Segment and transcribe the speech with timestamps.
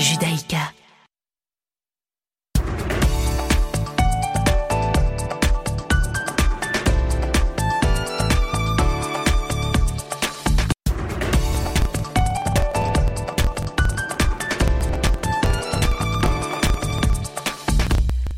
[0.00, 0.56] Judaïka.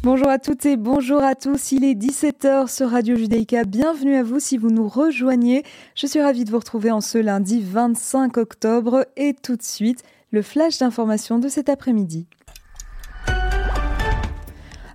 [0.02, 1.70] Bonjour à toutes et bonjour à tous.
[1.70, 3.62] Il est 17h sur Radio Judaïka.
[3.62, 5.62] Bienvenue à vous si vous nous rejoignez.
[5.94, 10.02] Je suis ravie de vous retrouver en ce lundi 25 octobre et tout de suite,
[10.32, 12.26] le flash d'information de cet après-midi.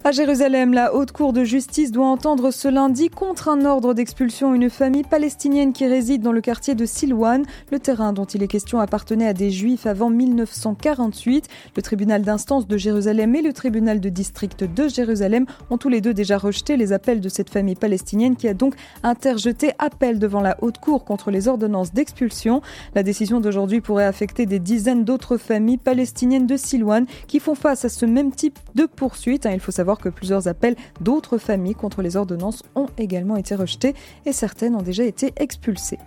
[0.08, 4.56] À Jérusalem, la haute cour de justice doit entendre ce lundi contre un ordre d'expulsion
[4.56, 7.44] une famille palestinienne qui réside dans le quartier de Silwan.
[7.74, 11.50] Le terrain dont il est question appartenait à des juifs avant 1948.
[11.76, 16.00] Le tribunal d'instance de Jérusalem et le tribunal de district de Jérusalem ont tous les
[16.00, 20.40] deux déjà rejeté les appels de cette famille palestinienne qui a donc interjeté appel devant
[20.40, 22.62] la haute cour contre les ordonnances d'expulsion.
[22.96, 27.84] La décision d'aujourd'hui pourrait affecter des dizaines d'autres familles palestiniennes de Silwan qui font face
[27.84, 29.46] à ce même type de poursuite.
[29.52, 33.96] Il faut savoir que plusieurs appels d'autres familles contre les ordonnances ont également été rejetés
[34.26, 36.00] et certaines ont déjà été expulsées.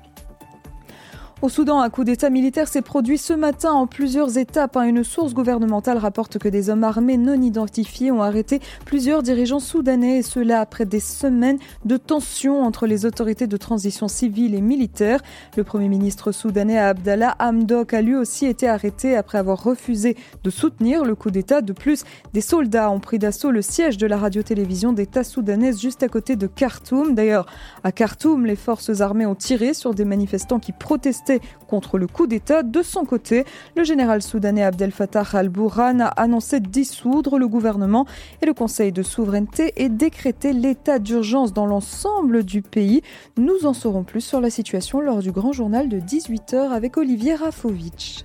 [1.42, 4.77] Au Soudan, un coup d'État militaire s'est produit ce matin en plusieurs étapes.
[4.77, 4.83] Hein.
[4.83, 10.19] Une source gouvernementale rapporte que des hommes armés non identifiés ont arrêté plusieurs dirigeants soudanais,
[10.19, 15.22] et cela après des semaines de tensions entre les autorités de transition civile et militaire.
[15.56, 20.50] Le Premier ministre soudanais Abdallah Hamdok a lui aussi été arrêté après avoir refusé de
[20.50, 21.62] soutenir le coup d'État.
[21.62, 22.04] De plus,
[22.34, 26.36] des soldats ont pris d'assaut le siège de la radio-télévision d'État soudanaise juste à côté
[26.36, 27.14] de Khartoum.
[27.14, 27.47] D'ailleurs,
[27.82, 31.29] à Khartoum, les forces armées ont tiré sur des manifestants qui protestaient
[31.68, 32.62] contre le coup d'État.
[32.62, 33.44] De son côté,
[33.76, 38.06] le général soudanais Abdel Fattah al-Bourhan a annoncé dissoudre le gouvernement
[38.42, 43.02] et le Conseil de souveraineté et décréter l'état d'urgence dans l'ensemble du pays.
[43.36, 47.34] Nous en saurons plus sur la situation lors du grand journal de 18h avec Olivier
[47.34, 48.24] Rafovitch.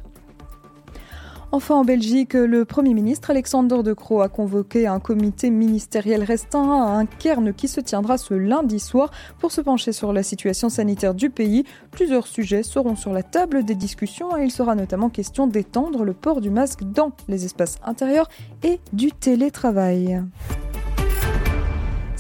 [1.56, 6.84] Enfin, en Belgique, le Premier ministre Alexander De Croo a convoqué un comité ministériel restreint
[6.84, 10.68] à un cairn qui se tiendra ce lundi soir pour se pencher sur la situation
[10.68, 11.64] sanitaire du pays.
[11.92, 16.12] Plusieurs sujets seront sur la table des discussions et il sera notamment question d'étendre le
[16.12, 18.28] port du masque dans les espaces intérieurs
[18.62, 20.22] et du télétravail.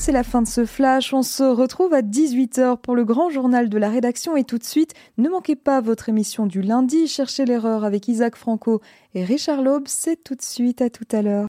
[0.06, 1.16] C'est la fin de ce flash.
[1.16, 4.38] On se retrouve à 18h pour le grand journal de la rédaction.
[4.38, 7.08] Et tout de suite, ne manquez pas votre émission du lundi.
[7.08, 8.82] Cherchez l'erreur avec Isaac Franco
[9.16, 9.88] et Richard Laube.
[9.88, 10.84] C'est tout de suite.
[10.84, 11.48] À tout à l'heure.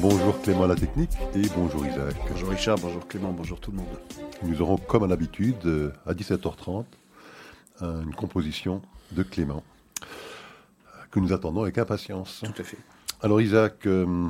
[0.00, 2.14] Bonjour Clément à la technique et bonjour Isaac.
[2.30, 3.86] Bonjour Richard, bonjour Clément, bonjour tout le monde.
[4.42, 6.84] Nous aurons comme à l'habitude euh, à 17h30
[7.82, 9.62] une composition de Clément
[11.10, 12.42] que nous attendons avec impatience.
[12.44, 12.78] Tout à fait.
[13.22, 14.28] Alors Isaac, euh,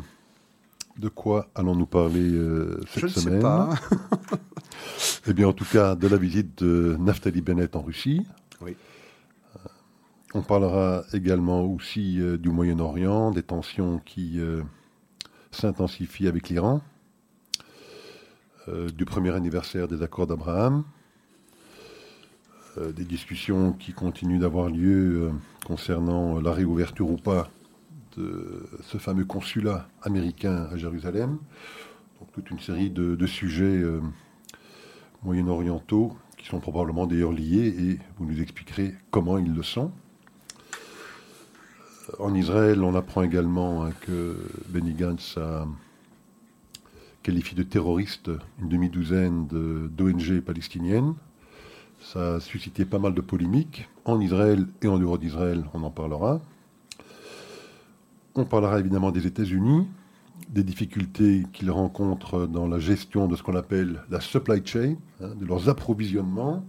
[0.99, 3.71] de quoi allons-nous parler euh, cette Je semaine ne sais pas.
[5.27, 8.27] Eh bien en tout cas de la visite de Naftali Bennett en Russie.
[8.61, 8.77] Oui.
[10.35, 14.41] On parlera également aussi du Moyen-Orient, des tensions qui
[15.51, 16.81] s'intensifient avec l'Iran.
[18.69, 20.85] Euh, du premier anniversaire des accords d'Abraham,
[22.79, 25.31] euh, des discussions qui continuent d'avoir lieu euh,
[25.67, 27.49] concernant la réouverture ou pas
[28.17, 31.39] de ce fameux consulat américain à Jérusalem.
[32.19, 33.83] Donc toute une série de sujets
[35.23, 39.91] moyen-orientaux qui sont probablement d'ailleurs liés et vous nous expliquerez comment ils le sont.
[42.19, 44.37] En Israël, on apprend également hein, que
[44.69, 45.67] Benny Gantz a
[47.23, 51.15] qualifie de terroristes une demi-douzaine d'ONG palestiniennes.
[52.01, 55.91] Ça a suscité pas mal de polémiques en Israël et en dehors d'Israël, on en
[55.91, 56.41] parlera.
[58.35, 59.87] On parlera évidemment des États-Unis,
[60.49, 65.35] des difficultés qu'ils rencontrent dans la gestion de ce qu'on appelle la supply chain, hein,
[65.39, 66.65] de leurs approvisionnements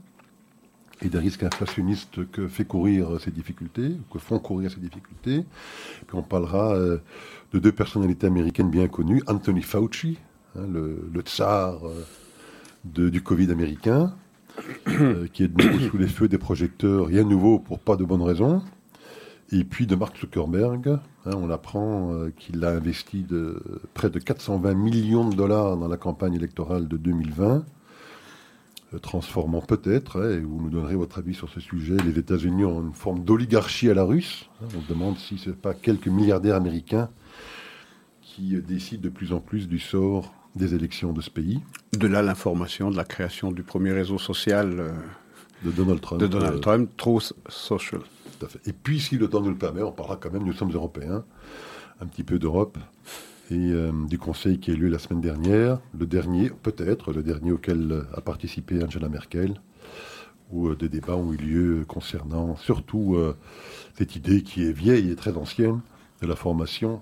[1.01, 5.45] et des risques inflationnistes que fait courir ces difficultés, que font courir ces difficultés.
[6.07, 6.97] Puis on parlera euh,
[7.53, 10.17] de deux personnalités américaines bien connues, Anthony Fauci,
[10.57, 14.13] Hein, le, tsar euh, du Covid américain,
[14.88, 17.95] euh, qui est de nouveau sous les feux des projecteurs, rien de nouveau pour pas
[17.95, 18.62] de bonnes raisons.
[19.53, 23.25] Et puis de Mark Zuckerberg, hein, on apprend qu'il a investi
[23.94, 27.65] près de 420 millions de dollars dans la campagne électorale de 2020,
[28.99, 32.81] transformant peut-être, hein, et vous nous donnerez votre avis sur ce sujet, les États-Unis ont
[32.81, 34.49] une forme d'oligarchie à la russe.
[34.61, 37.09] on se demande si ce n'est pas quelques milliardaires américains
[38.21, 41.61] qui décident de plus en plus du sort des élections de ce pays.
[41.93, 44.91] De là l'information de la création du premier réseau social euh,
[45.63, 46.21] de Donald Trump.
[46.21, 48.01] De Donald euh, Trump, Truth Social.
[48.39, 48.59] Tout à fait.
[48.67, 51.23] Et puis, si le temps nous le permet, on parlera quand même, nous sommes européens,
[52.01, 52.77] un petit peu d'Europe
[53.51, 53.74] et
[54.07, 58.06] du Conseil qui a eu lieu la semaine dernière, le dernier, peut-être le dernier auquel
[58.15, 59.59] a participé Angela Merkel,
[60.51, 63.18] où des débats ont eu lieu concernant surtout
[63.98, 65.81] cette idée qui est vieille et très ancienne
[66.21, 67.01] de la formation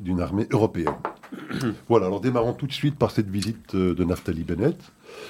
[0.00, 0.94] d'une armée européenne.
[1.88, 4.78] voilà, alors démarrons tout de suite par cette visite euh, de Naftali Bennett.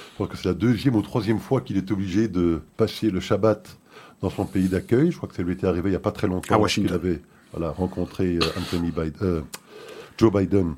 [0.09, 3.19] Je crois que c'est la deuxième ou troisième fois qu'il est obligé de passer le
[3.19, 3.77] Shabbat
[4.21, 5.11] dans son pays d'accueil.
[5.11, 6.63] Je crois que ça lui était arrivé il n'y a pas très longtemps.
[6.65, 7.21] qu'il avait
[7.53, 9.41] voilà, rencontré euh, Anthony Biden, euh,
[10.17, 10.75] Joe Biden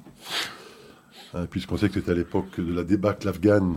[1.35, 3.75] Hein, puisqu'on sait que c'était à l'époque de la débâcle afghane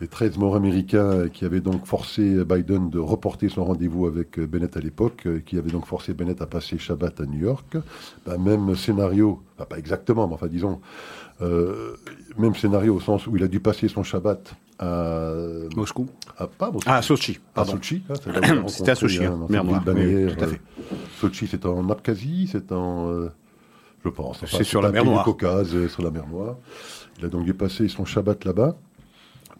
[0.00, 4.74] des 13 morts américains qui avaient donc forcé Biden de reporter son rendez-vous avec Bennett
[4.78, 7.76] à l'époque, qui avait donc forcé Bennett à passer Shabbat à New York.
[8.24, 10.80] Ben, même scénario, pas exactement, mais enfin disons,
[11.42, 11.94] euh,
[12.38, 15.34] même scénario au sens où il a dû passer son Shabbat à
[15.76, 16.08] Moscou.
[16.38, 16.88] À, pas Moscou.
[16.90, 17.38] Ah, à Sochi.
[17.54, 18.02] À Sochi.
[18.08, 19.64] Hein, c'était à Sochi, hein, hein,
[20.34, 20.60] tout à fait.
[21.20, 23.28] Sochi, c'est en Abkhazie, c'est en euh,
[24.04, 24.44] je pense.
[24.46, 25.24] c'est sur la mer Noire.
[25.24, 26.56] Caucase, euh, sur la mer Noire.
[27.18, 28.76] Il a donc dû passer son Shabbat là-bas,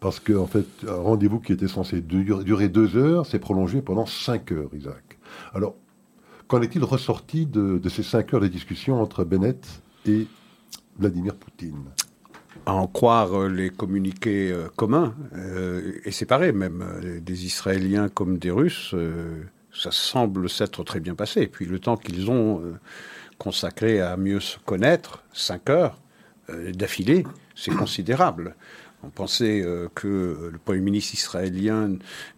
[0.00, 4.06] parce qu'en en fait, un rendez-vous qui était censé durer deux heures s'est prolongé pendant
[4.06, 5.18] cinq heures, Isaac.
[5.54, 5.76] Alors,
[6.48, 9.66] qu'en est-il ressorti de, ces cinq heures de discussion entre Bennett
[10.06, 10.26] et
[10.98, 11.84] Vladimir Poutine?
[12.66, 15.14] À en croire euh, les communiqués euh, communs
[16.04, 16.84] et séparés, même
[17.20, 18.94] des Israéliens comme des Russes,
[19.72, 21.42] ça semble s'être très bien passé.
[21.42, 22.62] Et puis le temps qu'ils ont
[23.38, 25.98] consacré à mieux se connaître, cinq heures
[26.50, 28.54] euh, d'affilée, c'est considérable.
[29.06, 31.90] On pensait euh, que le Premier ministre israélien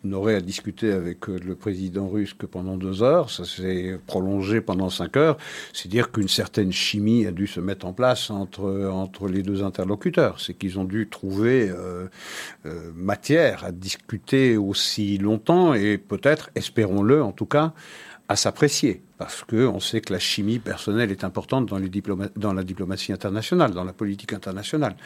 [0.03, 3.31] n'aurait à discuter avec euh, le président russe que pendant deux heures.
[3.31, 5.37] Ça s'est prolongé pendant cinq heures.
[5.73, 9.63] C'est dire qu'une certaine chimie a dû se mettre en place entre, entre les deux
[9.63, 10.41] interlocuteurs.
[10.41, 11.73] C'est qu'ils ont dû trouver
[12.95, 17.73] matière à discuter aussi longtemps et peut-être, espérons-le en tout cas,
[18.29, 23.73] à s'apprécier, parce qu'on sait que la chimie personnelle est importante dans, la diplomatie internationale,
[23.73, 24.97] dans la politique internationale.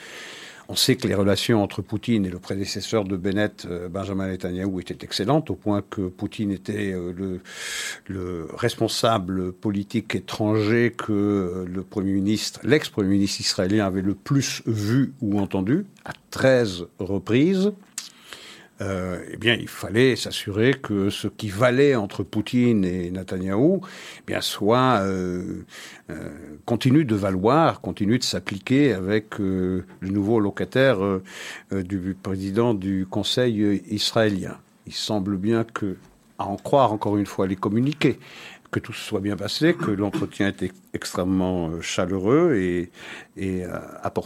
[0.68, 4.80] On sait que les relations entre Poutine et le prédécesseur de Bennett, euh, Benjamin Netanyahu,
[4.80, 7.40] étaient excellentes, au point que Poutine était euh, le,
[8.06, 14.62] le responsable politique étranger que euh, le Premier ministre, l'ex-Premier ministre israélien avait le plus
[14.64, 17.72] vu ou entendu, à 13 reprises.
[18.80, 24.22] Euh, eh bien, il fallait s'assurer que ce qui valait entre Poutine et Netanyahou, eh
[24.26, 25.64] bien, soit euh,
[26.08, 26.30] euh,
[26.64, 30.98] continue de valoir, continue de s'appliquer avec le nouveau locataire
[31.72, 34.56] du président du Conseil israélien.
[34.86, 35.96] Il semble bien que,
[36.38, 38.18] à en croire encore une fois les communiqués,
[38.70, 42.90] que tout se soit bien passé, que l'entretien était extrêmement euh, chaleureux et,
[43.36, 43.78] et euh,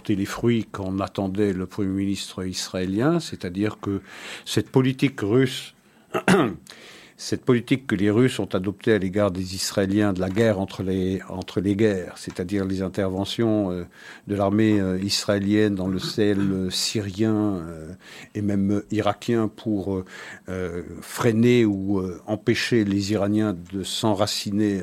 [0.09, 4.03] les fruits qu'en attendait le Premier ministre israélien, c'est-à-dire que
[4.45, 5.75] cette politique russe
[7.17, 10.83] cette politique que les Russes ont adoptée à l'égard des Israéliens de la guerre entre
[10.83, 13.85] les, guerres, c'est-à-dire les interventions euh,
[14.27, 17.63] de l'armée euh, israélienne dans le ciel euh, syrien
[18.35, 20.03] et même irakien pour
[21.01, 24.81] freiner ou empêcher les Iraniens de s'enraciner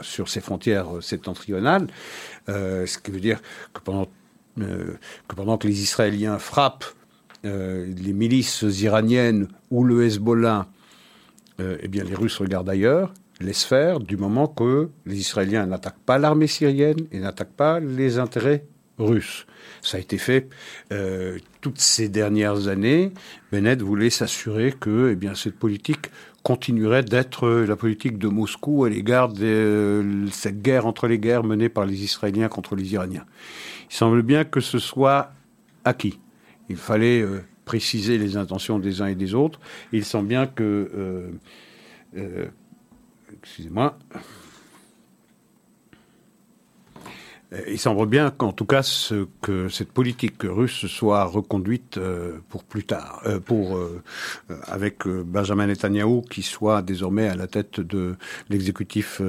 [0.00, 1.86] sur ces frontières septentrionales,
[2.46, 3.40] ce qui veut dire
[3.72, 4.06] que pendant,
[4.56, 6.86] que pendant que les Israéliens frappent
[7.44, 10.68] les milices iraniennes ou le Hezbollah
[11.60, 16.18] eh bien, les Russes regardent ailleurs, laissent faire, du moment que les Israéliens n'attaquent pas
[16.18, 18.64] l'armée syrienne et n'attaquent pas les intérêts
[18.98, 19.46] russes.
[19.82, 20.48] Ça a été fait
[20.92, 23.12] euh, toutes ces dernières années.
[23.52, 26.10] Bennett voulait s'assurer que eh bien, cette politique
[26.42, 31.68] continuerait d'être la politique de Moscou à l'égard de cette guerre entre les guerres menée
[31.68, 33.24] par les Israéliens contre les Iraniens.
[33.90, 35.32] Il semble bien que ce soit
[35.84, 36.18] acquis.
[36.68, 39.60] Il fallait euh, préciser les intentions des uns et des autres.
[39.92, 41.30] il semble bien que, euh,
[42.16, 42.46] euh,
[43.42, 44.18] excusez-moi, Euh,
[47.66, 52.62] il semble bien qu'en tout cas ce, que cette politique russe soit reconduite euh, pour
[52.62, 53.78] plus tard, euh, pour
[54.66, 58.16] avec Benjamin Netanyahu qui soit désormais à la tête de
[58.50, 59.22] l'exécutif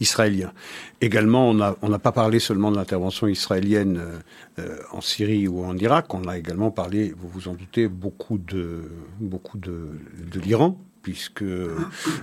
[0.00, 0.52] israélien.
[1.00, 4.00] Également, on n'a pas parlé seulement de l'intervention israélienne
[4.92, 8.90] en Syrie ou en Irak, on a également parlé, vous vous en doutez, beaucoup de
[9.20, 9.90] beaucoup de,
[10.30, 11.44] de l'Iran puisque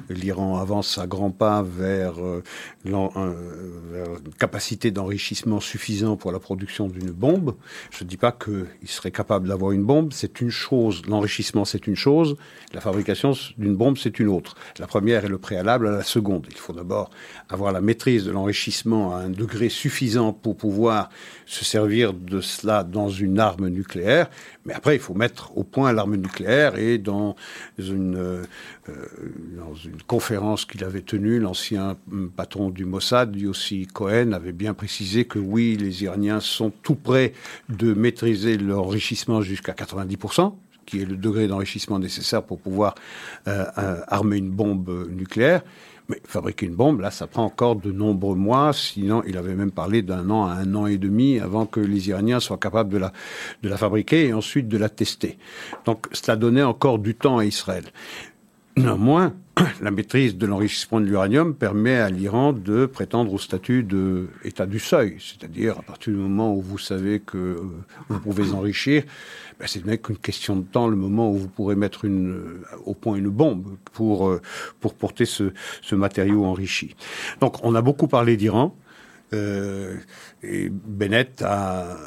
[0.09, 2.41] l'Iran avance à grands pas vers, euh,
[2.85, 7.55] vers une capacité d'enrichissement suffisant pour la production d'une bombe.
[7.91, 11.87] Je ne dis pas qu'il serait capable d'avoir une bombe, c'est une chose, l'enrichissement c'est
[11.87, 12.35] une chose,
[12.73, 14.55] la fabrication d'une bombe c'est une autre.
[14.79, 16.47] La première est le préalable à la seconde.
[16.49, 17.09] Il faut d'abord
[17.49, 21.09] avoir la maîtrise de l'enrichissement à un degré suffisant pour pouvoir
[21.45, 24.29] se servir de cela dans une arme nucléaire,
[24.65, 27.35] mais après il faut mettre au point l'arme nucléaire et dans
[27.77, 28.43] une
[29.57, 31.97] dans une conférence qu'il avait tenue, l'ancien
[32.35, 37.33] patron du Mossad, aussi Cohen, avait bien précisé que oui, les Iraniens sont tout près
[37.69, 40.53] de maîtriser l'enrichissement jusqu'à 90%,
[40.85, 42.95] qui est le degré d'enrichissement nécessaire pour pouvoir
[43.47, 45.61] euh, euh, armer une bombe nucléaire.
[46.07, 48.73] Mais fabriquer une bombe, là, ça prend encore de nombreux mois.
[48.73, 52.09] Sinon, il avait même parlé d'un an à un an et demi avant que les
[52.09, 55.37] Iraniens soient capables de la fabriquer et ensuite de la tester.
[55.85, 57.83] Donc, cela donnait encore du temps à Israël.
[58.79, 59.33] Néanmoins,
[59.81, 64.79] la maîtrise de l'enrichissement de l'uranium permet à l'Iran de prétendre au statut d'État du
[64.79, 67.61] seuil, c'est-à-dire à partir du moment où vous savez que euh,
[68.07, 69.03] vous pouvez enrichir,
[69.59, 72.93] ben c'est n'est qu'une question de temps, le moment où vous pourrez mettre une, au
[72.93, 74.41] point une bombe pour, euh,
[74.79, 76.95] pour porter ce, ce matériau enrichi.
[77.41, 78.77] Donc on a beaucoup parlé d'Iran.
[79.33, 79.97] Euh,
[80.41, 81.97] et Bennett a,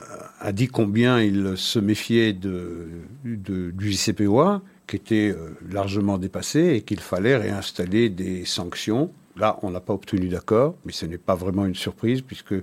[0.40, 2.88] a, dit combien il se méfiait de,
[3.24, 9.10] de, du JCPOA qui était euh, largement dépassé et qu'il fallait réinstaller des sanctions.
[9.38, 12.54] Là, on n'a pas obtenu d'accord, mais ce n'est pas vraiment une surprise puisque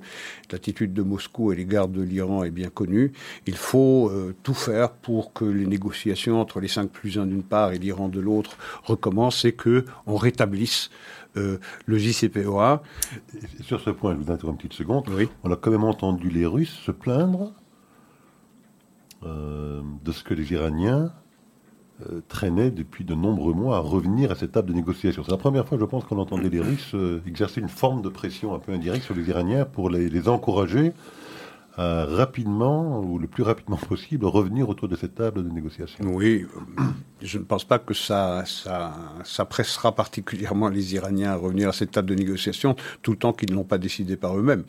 [0.52, 3.14] l'attitude de Moscou à l'égard de l'Iran est bien connue.
[3.48, 7.42] Il faut euh, tout faire pour que les négociations entre les cinq plus un d'une
[7.42, 10.92] part et l'Iran de l'autre recommencent et que on rétablisse
[11.36, 11.58] euh,
[11.88, 12.84] le JCPOA.
[13.62, 15.10] sur ce point, je vous interromps une petite seconde.
[15.44, 17.54] On a quand même entendu les Russes se plaindre
[19.24, 21.12] de ce que les Iraniens
[22.08, 25.22] euh, traînait depuis de nombreux mois à revenir à cette table de négociation.
[25.26, 28.08] C'est la première fois, je pense, qu'on entendait les Russes euh, exercer une forme de
[28.08, 30.94] pression un peu indirecte sur les Iraniens pour les, encourager
[31.76, 36.06] à rapidement, ou le plus rapidement possible, revenir autour de cette table de négociation.
[36.06, 36.46] Oui,
[36.80, 36.84] euh,
[37.22, 38.94] je ne pense pas que ça, ça,
[39.26, 43.34] ça pressera particulièrement les Iraniens à revenir à cette table de négociation, tout le temps
[43.34, 44.64] qu'ils ne l'ont pas décidé par eux-mêmes.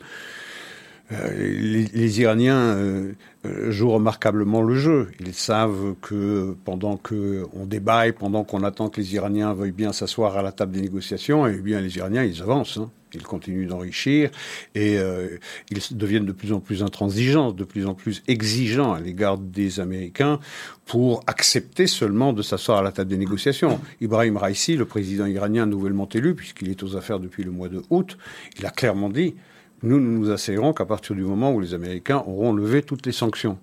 [1.11, 3.13] Euh, les, Iraniens euh,
[3.45, 5.09] euh, jouent remarquablement le jeu.
[5.19, 9.93] Ils savent que pendant que on débat pendant qu'on attend que les Iraniens veuillent bien
[9.93, 12.77] s'asseoir à la table des négociations, eh bien les Iraniens ils avancent.
[12.77, 12.89] Hein.
[13.13, 14.31] Ils continuent d'enrichir
[14.73, 19.37] et ils deviennent de plus en plus intransigeants, de plus en plus exigeants à l'égard
[19.37, 20.39] des Américains
[20.85, 23.81] pour accepter seulement de s'asseoir à la table des négociations.
[23.99, 27.81] Ibrahim Raisi, le président iranien nouvellement élu, puisqu'il est aux affaires depuis le mois de
[27.89, 28.17] août,
[28.57, 29.35] il a clairement dit
[29.83, 33.11] nous ne nous asseyerons qu'à partir du moment où les Américains auront levé toutes les
[33.11, 33.57] sanctions.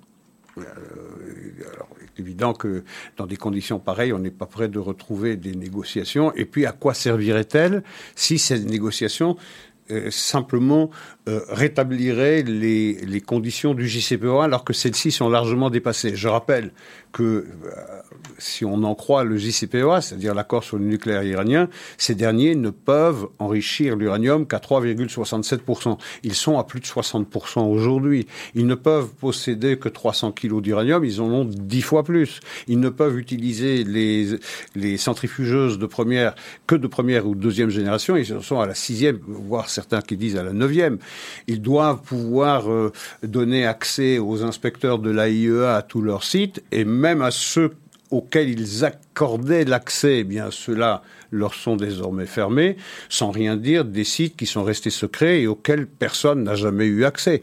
[0.58, 0.62] Euh,
[1.72, 2.84] alors, il est évident que
[3.16, 6.32] dans des conditions pareilles, on n'est pas prêt de retrouver des négociations.
[6.34, 7.82] Et puis, à quoi serviraient-elles
[8.14, 9.36] si ces négociations
[9.90, 10.90] euh, simplement
[11.28, 16.16] euh, rétabliraient les, les, conditions du JCPOA alors que celles-ci sont largement dépassées.
[16.16, 16.72] Je rappelle
[17.12, 17.44] que euh,
[18.38, 21.68] si on en croit le JCPOA, c'est-à-dire l'accord sur le nucléaire iranien,
[21.98, 25.98] ces derniers ne peuvent enrichir l'uranium qu'à 3,67%.
[26.22, 28.26] Ils sont à plus de 60% aujourd'hui.
[28.54, 32.40] Ils ne peuvent posséder que 300 kilos d'uranium, ils en ont 10 fois plus.
[32.68, 34.38] Ils ne peuvent utiliser les,
[34.74, 36.34] les centrifugeuses de première
[36.66, 40.36] que de première ou deuxième génération, ils sont à la sixième, voire certains qui disent
[40.36, 40.98] à la neuvième.
[41.46, 46.84] Ils doivent pouvoir euh, donner accès aux inspecteurs de l'AIEA à tous leurs sites et
[46.84, 47.72] même à ceux
[48.10, 52.76] auxquels ils accordaient l'accès, eh bien ceux-là leur sont désormais fermés,
[53.08, 57.04] sans rien dire des sites qui sont restés secrets et auxquels personne n'a jamais eu
[57.04, 57.42] accès.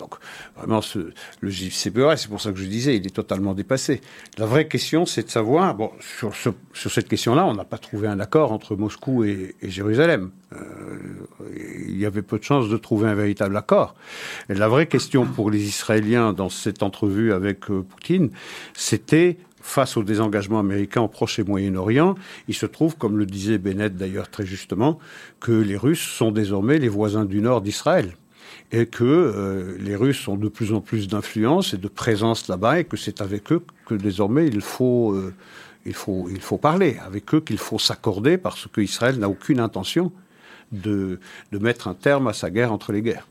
[0.00, 0.14] Donc,
[0.56, 0.80] vraiment,
[1.40, 4.00] le JCPOA, c'est pour ça que je disais, il est totalement dépassé.
[4.38, 6.34] La vraie question, c'est de savoir, bon, sur,
[6.74, 10.30] cette question-là, on n'a pas trouvé un accord entre Moscou et, Jérusalem.
[10.52, 10.58] Euh,
[11.86, 13.94] il y avait peu de chances de trouver un véritable accord.
[14.48, 18.30] La vraie question pour les Israéliens dans cette entrevue avec euh, Poutine,
[18.74, 22.14] c'était face au désengagement américain au Proche et Moyen-Orient,
[22.48, 24.98] il se trouve, comme le disait Bennett d'ailleurs très justement,
[25.38, 28.14] que les Russes sont désormais les voisins du nord d'Israël
[28.72, 32.80] et que euh, les Russes ont de plus en plus d'influence et de présence là-bas
[32.80, 35.34] et que c'est avec eux que désormais il faut, euh,
[35.84, 40.12] il faut, il faut parler, avec eux qu'il faut s'accorder parce qu'Israël n'a aucune intention
[40.70, 41.18] de,
[41.50, 43.26] de mettre un terme à sa guerre entre les guerres.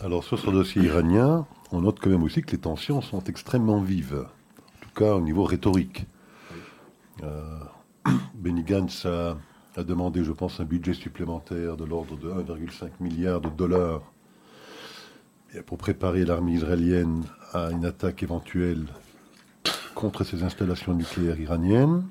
[0.00, 3.80] Alors sur ce dossier iranien, on note quand même aussi que les tensions sont extrêmement
[3.80, 6.06] vives, en tout cas au niveau rhétorique.
[7.22, 7.60] Euh,
[8.34, 9.36] Benny Gantz a,
[9.76, 14.00] a demandé, je pense, un budget supplémentaire de l'ordre de 1,5 milliard de dollars
[15.66, 18.86] pour préparer l'armée israélienne à une attaque éventuelle
[19.94, 22.04] contre ces installations nucléaires iraniennes.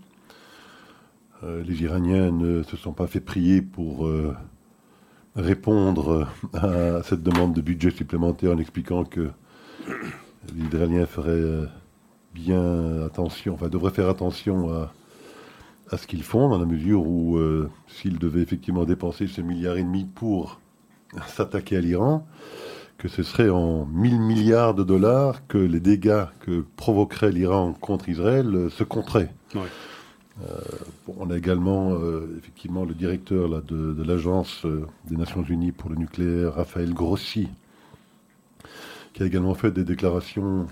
[1.44, 4.36] Euh, les Iraniens ne se sont pas fait prier pour euh,
[5.36, 9.30] répondre à cette demande de budget supplémentaire en expliquant que
[10.54, 11.66] les Israéliens euh,
[12.34, 14.94] bien attention, enfin devraient faire attention à,
[15.90, 17.40] à ce qu'ils font, dans la mesure où
[17.88, 20.60] s'ils devaient effectivement dépenser ce milliard et demi pour
[21.26, 22.28] s'attaquer à l'Iran,
[23.00, 28.10] que ce serait en 1000 milliards de dollars que les dégâts que provoquerait l'Iran contre
[28.10, 29.34] Israël euh, se compteraient.
[31.18, 31.98] on a également
[32.38, 34.66] effectivement le directeur là, de, de l'Agence
[35.06, 37.50] des Nations Unies pour le nucléaire, Raphaël Grossi,
[39.14, 40.68] qui a également fait des déclarations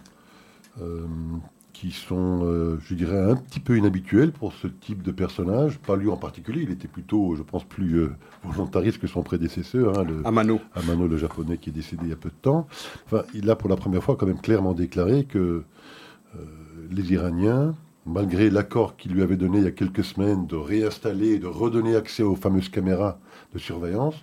[1.80, 5.78] qui sont, euh, je dirais, un petit peu inhabituels pour ce type de personnage.
[5.78, 10.00] Pas lui en particulier, il était plutôt, je pense, plus euh, volontariste que son prédécesseur,
[10.00, 10.60] hein, le, Amano.
[10.74, 12.68] Amano, le japonais, qui est décédé il y a peu de temps.
[13.06, 15.38] Enfin, il a pour la première fois quand même clairement déclaré que
[16.36, 16.40] euh,
[16.90, 17.76] les Iraniens,
[18.08, 21.48] malgré l'accord qu'il lui avait donné il y a quelques semaines de réinstaller et de
[21.48, 23.20] redonner accès aux fameuses caméras
[23.54, 24.16] de surveillance,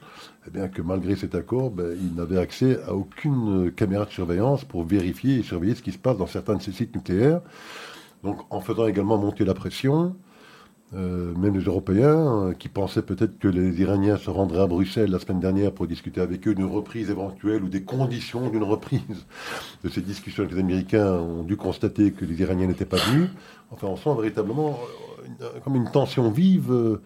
[0.46, 4.64] eh bien que malgré cet accord, ben, il n'avait accès à aucune caméra de surveillance
[4.64, 7.40] pour vérifier et surveiller ce qui se passe dans certains de ces sites nucléaires.
[8.22, 10.16] Donc en faisant également monter la pression,
[10.94, 15.10] euh, même les Européens, euh, qui pensaient peut-être que les Iraniens se rendraient à Bruxelles
[15.10, 19.00] la semaine dernière pour discuter avec eux d'une reprise éventuelle ou des conditions d'une reprise
[19.82, 23.28] de ces discussions avec les Américains, ont dû constater que les Iraniens n'étaient pas venus.
[23.70, 24.78] Enfin, on sent véritablement
[25.40, 26.98] euh, comme une tension vive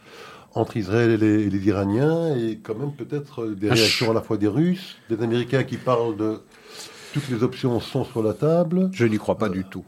[0.55, 4.49] entre Israël et les, Iraniens et quand même peut-être des réactions à la fois des
[4.49, 6.41] Russes, des Américains qui parlent de
[7.13, 8.91] toutes les options sont sur la table.
[8.93, 9.85] Je n'y crois pas du tout.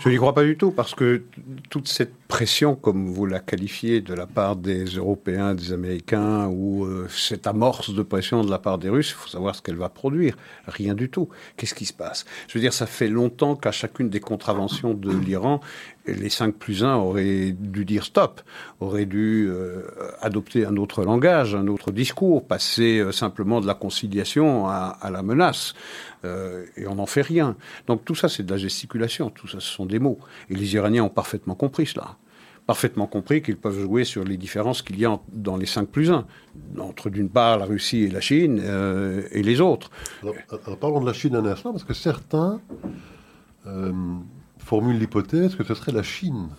[0.00, 1.22] Je n'y crois pas du tout parce que
[1.70, 6.84] toute cette pression, comme vous la qualifiez, de la part des Européens, des Américains, ou
[6.84, 9.76] euh, cette amorce de pression de la part des Russes, il faut savoir ce qu'elle
[9.76, 10.36] va produire.
[10.66, 11.30] Rien du tout.
[11.56, 12.26] Qu'est-ce qui se passe?
[12.46, 15.60] Je veux dire, ça fait longtemps qu'à chacune des contraventions de l'Iran,
[16.06, 18.42] les 5 plus 1 auraient dû dire stop,
[18.80, 19.82] auraient dû euh,
[20.20, 25.10] adopter un autre langage, un autre discours, passer euh, simplement de la conciliation à, à
[25.10, 25.74] la menace.
[26.24, 27.56] et on n'en fait rien.
[27.86, 30.18] Donc tout ça, c'est de la gesticulation, tout ça, ce sont des mots.
[30.50, 32.17] Et les Iraniens ont parfaitement compris cela
[32.68, 36.10] parfaitement compris qu'ils peuvent jouer sur les différences qu'il y a dans les 5 plus
[36.10, 36.26] 1,
[36.78, 39.90] entre d'une part la Russie et la Chine euh, et les autres.
[40.22, 42.60] Alors, parlons de la Chine un instant, parce que certains
[43.66, 43.90] euh,
[44.58, 46.50] formulent l'hypothèse que ce serait la Chine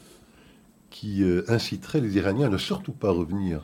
[0.89, 3.61] qui euh, inciterait les Iraniens à ne surtout pas revenir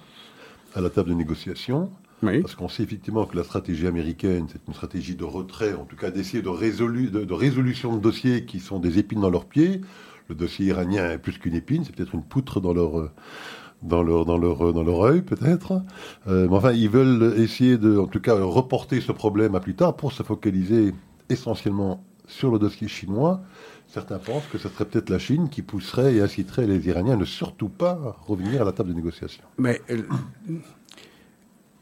[0.76, 1.90] à la table de négociation.
[2.22, 5.96] Parce qu'on sait effectivement que la stratégie américaine, c'est une stratégie de retrait, en tout
[5.96, 9.82] cas d'essayer de, de, de, résolution de dossiers qui sont des épines dans leurs pieds
[10.30, 13.12] le dossier iranien est plus qu'une épine, c'est peut-être une poutre dans leur
[13.82, 15.82] dans leur dans leur dans leur œil peut-être.
[16.28, 19.76] Euh, mais enfin, ils veulent essayer de, en tout cas, reporter ce problème à plus
[19.76, 20.94] tard pour se focaliser
[21.30, 23.42] essentiellement sur le dossier chinois.
[23.88, 27.18] Certains pensent que ce serait peut-être la Chine qui pousserait et inciterait les Iraniens à
[27.18, 29.44] ne surtout pas revenir à la table de négociation.
[29.58, 30.02] Mais euh,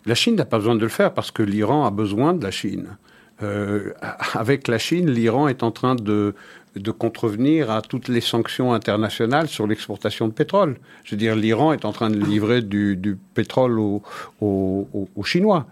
[0.05, 2.51] la Chine n'a pas besoin de le faire parce que l'Iran a besoin de la
[2.51, 2.97] Chine.
[3.41, 3.93] Euh,
[4.33, 6.35] avec la Chine, l'Iran est en train de,
[6.75, 10.77] de contrevenir à toutes les sanctions internationales sur l'exportation de pétrole.
[11.03, 15.67] Je veux dire, l'Iran est en train de livrer du, pétrole aux Chinois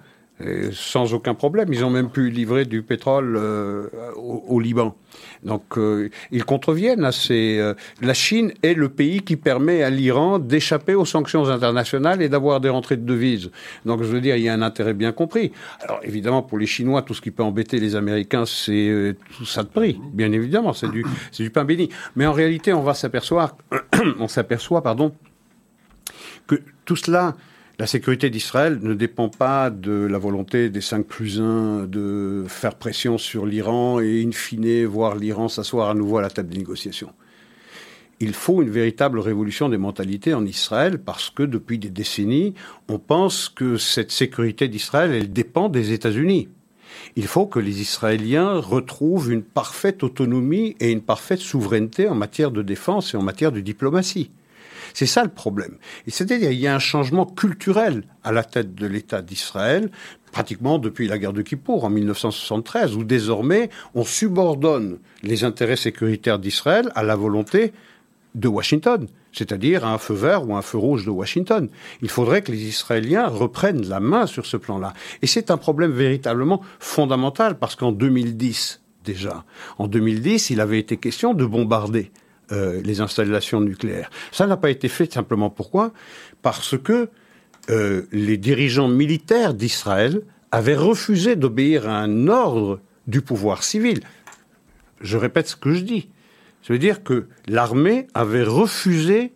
[0.71, 1.71] sans aucun problème.
[1.71, 4.95] Ils ont même pu livrer du pétrole euh, au, Liban.
[5.43, 7.58] Donc euh, ils contreviennent à ces.
[7.60, 12.30] Euh, la Chine est le pays qui permet à l'Iran d'échapper aux sanctions internationales et
[12.30, 13.51] d'avoir des rentrées de devises.
[13.86, 15.51] Donc je veux dire, il y a un intérêt bien compris.
[15.82, 19.63] Alors évidemment, pour les Chinois, tout ce qui peut embêter les Américains, c'est tout ça
[19.63, 19.99] de prix.
[20.13, 21.06] Bien évidemment, c'est du,
[21.38, 21.89] du pain béni.
[22.15, 23.58] Mais en réalité, on va s'apercevoir,
[24.19, 25.13] on s'aperçoit, pardon,
[26.47, 27.36] que tout cela
[27.82, 32.76] la sécurité d'Israël ne dépend pas de la volonté des 5 plus 1 de faire
[32.76, 36.60] pression sur l'Iran et, in fine, voir l'Iran s'asseoir à nouveau à la table des
[36.60, 37.12] négociations.
[38.20, 42.54] Il faut une véritable révolution des mentalités en Israël parce que depuis des décennies,
[42.88, 46.50] on pense que cette sécurité d'Israël, dépend des États-Unis.
[47.15, 52.52] Il faut que les Israéliens retrouvent une parfaite autonomie et une parfaite souveraineté en matière
[52.52, 54.30] de défense et en matière de diplomatie.
[54.93, 55.77] C'est ça le problème.
[56.08, 59.89] Et c'est-à-dire qu'il y a un changement culturel à la tête de l'État d'Israël,
[60.32, 66.39] pratiquement depuis la guerre de Kippour en 1973, où désormais on subordonne les intérêts sécuritaires
[66.39, 67.73] d'Israël à la volonté
[68.36, 71.69] de Washington, c'est-à-dire à un feu vert ou un feu rouge de Washington.
[72.01, 74.93] Il faudrait que les Israéliens reprennent la main sur ce plan-là.
[75.21, 79.43] Et c'est un problème véritablement fondamental, parce qu'en 2010, déjà,
[79.77, 82.12] en 2010, il avait été question de bombarder
[82.52, 84.10] euh, les installations nucléaires.
[84.32, 85.94] Ça n'a pas été fait simplement pourquoi?
[86.42, 87.10] Parce que
[87.70, 94.02] euh, les dirigeants militaires d'Israël avaient refusé d'obéir à un ordre du pouvoir civil.
[95.00, 96.10] Je répète ce que je dis.
[96.62, 99.34] Ça veut dire que l'armée avait refusé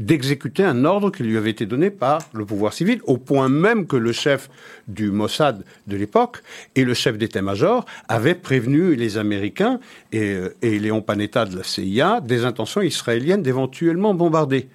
[0.00, 3.86] d'exécuter un ordre qui lui avait été donné par le pouvoir civil, au point même
[3.86, 4.50] que le chef
[4.88, 6.42] du Mossad de l'époque
[6.74, 9.78] et le chef d'état-major avaient prévenu les Américains
[10.10, 14.68] et, euh, et Léon Panetta de la CIA des intentions israéliennes d'éventuellement bombarder.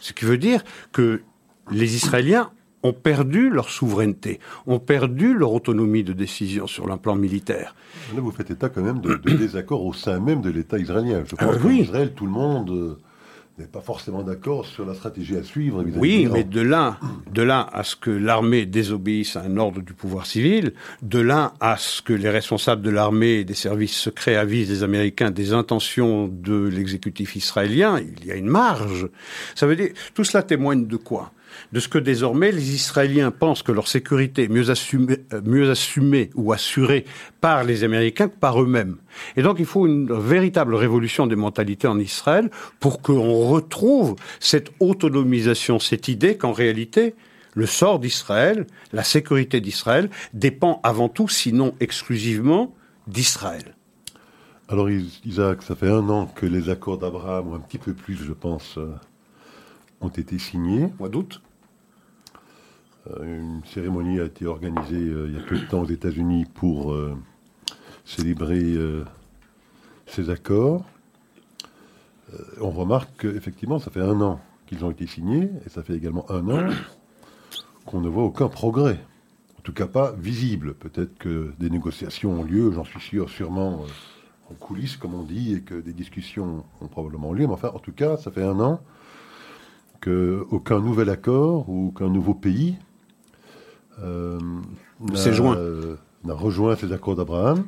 [0.00, 0.62] Ce qui veut dire
[0.92, 1.20] que
[1.70, 2.50] les Israéliens
[2.82, 7.74] ont perdu leur souveraineté, ont perdu leur autonomie de décision sur un plan militaire.
[8.14, 11.24] Là, vous faites état quand même de, désaccords au sein même de l'État israélien.
[11.26, 12.98] Je euh, qu'en Israël, tout le monde euh,
[13.58, 15.84] n'est pas forcément d'accord sur la stratégie à suivre.
[15.96, 16.98] Oui, mais de là,
[17.32, 21.54] de là à ce que l'armée désobéisse à un ordre du pouvoir civil, de là
[21.60, 25.52] à ce que les responsables de l'armée et des services secrets avisent les Américains des
[25.52, 29.08] intentions de l'exécutif israélien, il y a une marge.
[29.54, 31.32] Ça veut dire, tout cela témoigne de quoi?
[31.72, 35.70] De ce que désormais les Israéliens pensent que leur sécurité est mieux assumée, euh, mieux
[35.70, 37.04] assumée ou assurée
[37.40, 38.96] par les Américains que par eux-mêmes.
[39.36, 44.70] Et donc il faut une véritable révolution des mentalités en Israël pour qu'on retrouve cette
[44.80, 47.14] autonomisation, cette idée qu'en réalité,
[47.54, 52.74] le sort d'Israël, la sécurité d'Israël, dépend avant tout, sinon exclusivement,
[53.06, 53.74] d'Israël.
[54.68, 58.16] Alors Isaac, ça fait un an que les accords d'Abraham, ou un petit peu plus
[58.16, 58.94] je pense, euh,
[60.00, 60.88] ont été signés.
[60.98, 61.40] Mois d'août.
[63.16, 66.46] Euh, une cérémonie a été organisée euh, il y a peu de temps aux États-Unis
[66.54, 67.16] pour euh,
[68.04, 68.76] célébrer
[70.06, 70.84] ces accords.
[72.60, 76.30] on remarque qu'effectivement, ça fait un an qu'ils ont été signés, et ça fait également
[76.30, 76.70] un an
[77.84, 78.98] qu'on ne voit aucun progrès.
[79.58, 80.72] En tout cas, pas visible.
[80.74, 83.84] Peut-être que des négociations ont lieu, j'en suis sûr, sûrement
[84.50, 87.46] en coulisses, comme on dit, et que des discussions ont probablement lieu.
[87.46, 88.80] Mais enfin, en tout cas, ça fait un an
[90.00, 92.78] qu'aucun nouvel accord ou qu'un nouveau pays
[94.02, 97.64] euh, n'a rejoint ces accords d'Abraham,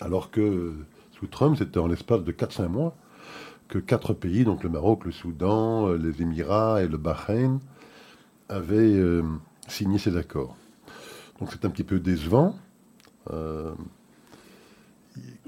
[0.00, 0.74] alors que
[1.18, 2.96] sous Trump, c'était en l'espace de 4-5 mois
[3.68, 7.60] que quatre pays, donc le Maroc, le Soudan, euh, les Émirats et le Bahreïn,
[8.48, 9.22] avaient euh,
[9.68, 10.56] signé ces accords.
[11.38, 12.56] Donc c'est un petit peu décevant.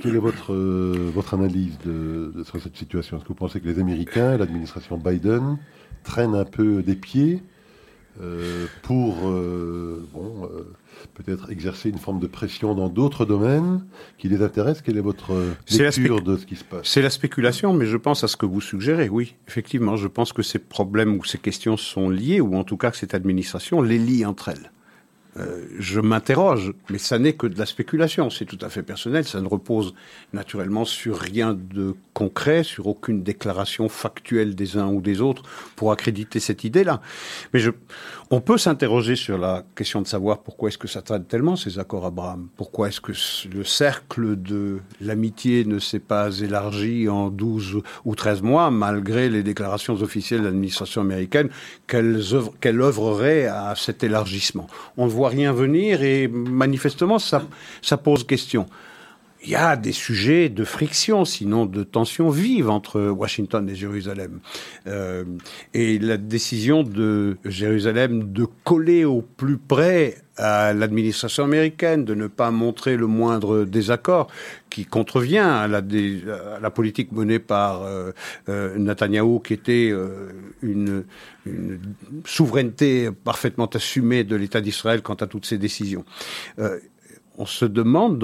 [0.00, 3.16] quelle est votre, votre analyse de, sur cette situation?
[3.16, 5.58] Est-ce que vous pensez que les Américains, l'administration Biden,
[6.04, 7.42] traînent un peu des pieds
[8.20, 10.66] euh, pour euh, bon, euh,
[11.14, 13.84] peut-être exercer une forme de pression dans d'autres domaines
[14.18, 14.82] qui les intéressent.
[14.82, 15.32] Quelle est votre
[15.70, 16.82] lecture de ce qui se passe?
[16.84, 19.08] C'est la spéculation, mais je pense à ce que vous suggérez.
[19.08, 22.76] Oui, effectivement, je pense que ces problèmes ou ces questions sont liés, ou en tout
[22.76, 24.70] cas que cette administration les lie entre elles.
[25.38, 29.24] Euh, je m'interroge, mais ça n'est que de la spéculation, c'est tout à fait personnel,
[29.24, 29.94] ça ne repose
[30.34, 35.42] naturellement sur rien de concret, sur aucune déclaration factuelle des uns ou des autres
[35.76, 37.00] pour accréditer cette idée-là.
[37.54, 37.60] Mais
[38.30, 41.78] on peut s'interroger sur la question de savoir pourquoi est-ce que ça traite tellement ces
[41.78, 43.12] accords Abraham Pourquoi est-ce que
[43.54, 49.42] le cercle de l'amitié ne s'est pas élargi en 12 ou 13 mois, malgré les
[49.42, 51.48] déclarations officielles de l'administration américaine
[51.86, 54.66] qu'elle œuvrerait à cet élargissement?
[54.96, 57.42] On ne voit rien venir et manifestement, ça,
[57.80, 58.66] ça pose question
[59.44, 64.40] il y a des sujets de friction, sinon de tension vive entre Washington et Jérusalem.
[64.86, 65.24] Euh,
[65.74, 72.28] et la décision de Jérusalem de coller au plus près à l'administration américaine, de ne
[72.28, 74.28] pas montrer le moindre désaccord
[74.70, 78.12] qui contrevient à la, politique menée par euh,
[78.48, 80.28] euh Netanyahou, qui était euh,
[80.62, 81.04] une,
[82.24, 86.04] souveraineté parfaitement assumée de l'État d'Israël quant à toutes ces décisions.
[87.38, 88.18] On se demande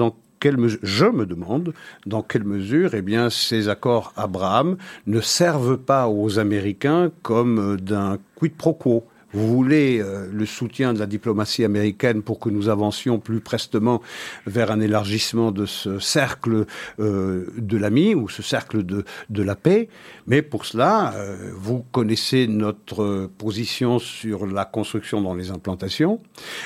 [0.83, 1.73] je me demande
[2.05, 8.17] dans quelle mesure eh ces accords Abraham ne servent pas aux Américains comme euh, d'un
[8.35, 12.69] quid pro quo vous voulez euh, le soutien de la diplomatie américaine pour que nous
[12.69, 14.01] avancions plus prestement
[14.45, 16.65] vers un élargissement de ce cercle
[16.99, 19.89] euh, de l'ami ou ce cercle de, de la paix.
[20.27, 26.19] Mais pour cela, euh, vous connaissez notre position sur la construction dans les implantations.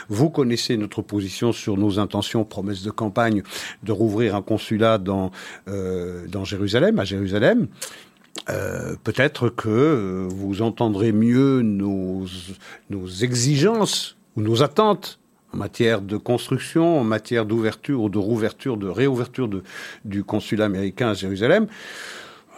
[0.10, 3.44] Vous connaissez notre position sur nos intentions, promesses de campagne,
[3.84, 5.32] de rouvrir un consulat dans,
[5.68, 7.68] dans Jérusalem, à Jérusalem.
[8.50, 12.26] Euh, peut-être que euh, vous entendrez mieux nos,
[13.22, 15.20] exigences ou nos attentes
[15.54, 19.50] en matière de construction, en matière d'ouverture ou de rouverture, de réouverture
[20.04, 21.68] du consulat américain à Jérusalem.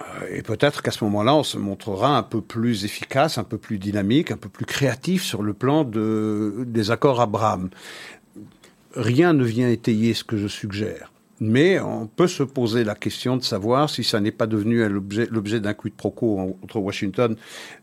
[0.01, 3.57] Euh, et peut-être qu'à ce moment-là, on se montrera un peu plus efficace, un peu
[3.57, 7.69] plus dynamique, un peu plus créatif sur le plan de, des accords Abraham.
[8.95, 11.11] Rien ne vient étayer ce que je suggère.
[11.39, 15.59] Mais on peut se poser la question de savoir si ça n'est pas devenu l'objet
[15.59, 17.35] d'un quid pro quo entre Washington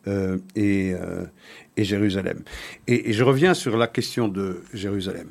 [0.07, 1.27] euh, et, euh,
[1.77, 2.43] et, Jérusalem.
[2.87, 5.29] Et, je reviens sur la question de Jérusalem,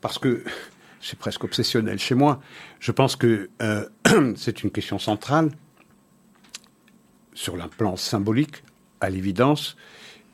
[0.00, 0.42] parce que
[1.02, 2.40] c'est presque obsessionnel chez moi.
[2.80, 3.86] Je pense que euh,
[4.36, 5.50] c'est une question centrale
[7.34, 8.64] sur le plan symbolique,
[9.00, 9.76] à l'évidence.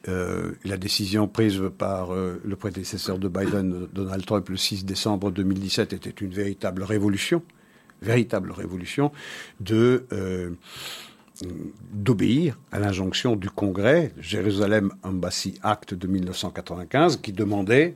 [0.09, 5.31] Euh, la décision prise par euh, le prédécesseur de Biden, Donald Trump, le 6 décembre
[5.31, 7.43] 2017, était une véritable révolution,
[8.01, 9.13] véritable révolution
[9.71, 10.51] euh,
[11.93, 17.95] d'obéir à l'injonction du Congrès, Jérusalem Embassy Act de 1995, qui demandait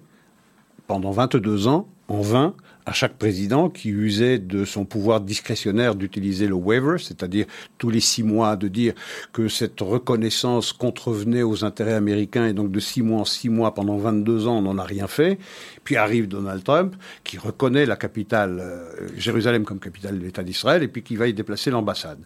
[0.86, 6.46] pendant 22 ans en vain à chaque président qui usait de son pouvoir discrétionnaire d'utiliser
[6.46, 7.46] le waiver, c'est-à-dire
[7.78, 8.92] tous les six mois de dire
[9.32, 13.72] que cette reconnaissance contrevenait aux intérêts américains et donc de six mois en six mois
[13.72, 15.38] pendant 22 ans on n'en a rien fait.
[15.84, 20.82] Puis arrive Donald Trump qui reconnaît la capitale, euh, Jérusalem comme capitale de l'État d'Israël
[20.82, 22.20] et puis qui va y déplacer l'ambassade.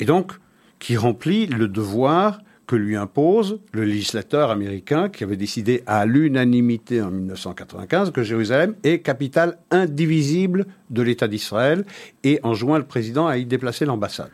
[0.00, 0.32] Et donc
[0.78, 7.02] qui remplit le devoir que lui impose le législateur américain qui avait décidé à l'unanimité
[7.02, 11.84] en 1995 que Jérusalem est capitale indivisible de l'État d'Israël
[12.22, 14.30] et enjoint le président à y déplacer l'ambassade.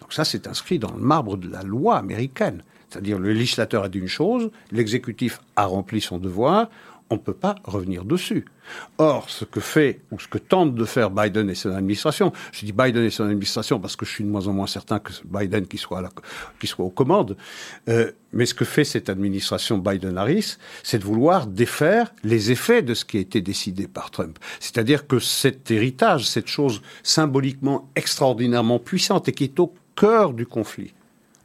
[0.00, 2.62] Donc ça, c'est inscrit dans le marbre de la loi américaine.
[2.88, 6.70] C'est-à-dire le législateur a dit une chose, l'exécutif a rempli son devoir,
[7.10, 8.44] on ne peut pas revenir dessus.
[8.98, 12.64] Or, ce que fait, ou ce que tente de faire Biden et son administration, je
[12.64, 15.12] dis Biden et son administration parce que je suis de moins en moins certain que
[15.24, 16.02] Biden qui soit,
[16.58, 17.36] qui soit aux commandes,
[17.88, 22.94] euh, mais ce que fait cette administration Biden-Harris, c'est de vouloir défaire les effets de
[22.94, 24.38] ce qui a été décidé par Trump.
[24.58, 30.44] C'est-à-dire que cet héritage, cette chose symboliquement extraordinairement puissante et qui est au cœur du
[30.44, 30.92] conflit,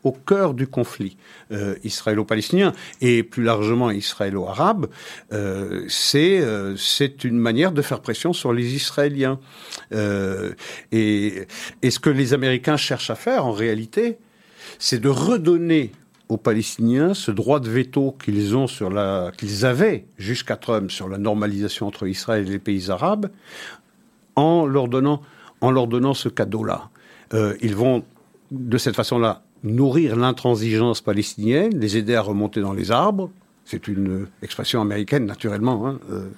[0.04, 1.18] au cœur du conflit
[1.52, 4.88] euh, israélo-palestinien et plus largement israélo-arabe,
[5.32, 9.40] euh, c'est euh, c'est une manière de faire pression sur les Israéliens.
[10.92, 11.48] Et,
[11.82, 14.18] et ce que les Américains cherchent à faire en réalité,
[14.80, 15.92] c'est de redonner
[16.30, 21.10] aux Palestiniens ce droit de veto qu'ils ont sur la qu'ils avaient jusqu'à Trump sur
[21.10, 23.30] la normalisation entre Israël et les pays arabes,
[24.36, 25.22] en leur donnant
[25.60, 26.90] en leur donnant ce cadeau-là.
[27.62, 28.04] Ils vont
[28.52, 33.30] de cette façon-là nourrir l'intransigeance palestinienne, les aider à remonter dans les arbres.
[33.66, 36.30] C'est une expression américaine, naturellement, hein, euh,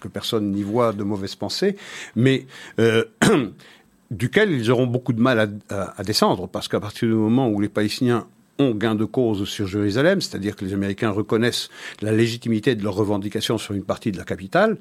[0.00, 1.76] que personne n'y voit de mauvaises pensées,
[2.14, 2.46] mais
[2.78, 3.04] euh,
[4.10, 7.68] duquel ils auront beaucoup de mal à, descendre, parce qu'à partir du moment où les
[7.68, 8.26] Palestiniens
[8.60, 11.68] ont gain de cause sur Jérusalem, c'est-à-dire que les Américains reconnaissent
[12.00, 14.78] la légitimité de leurs revendications sur une partie de la capitale,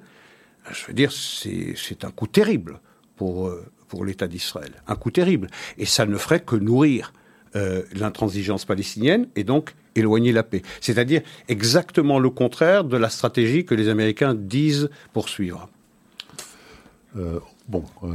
[0.72, 2.80] je veux dire, c'est un coup terrible
[3.16, 4.72] pour, euh, pour l'État d'Israël.
[4.88, 5.48] Un coup terrible.
[5.78, 7.14] Et ça ne ferait que nourrir
[7.56, 10.62] euh, l'intransigeance palestinienne et donc éloigner la paix.
[10.82, 15.70] C'est-à-dire exactement le contraire de la stratégie que les Américains disent poursuivre.
[17.16, 18.10] Euh, bon, euh,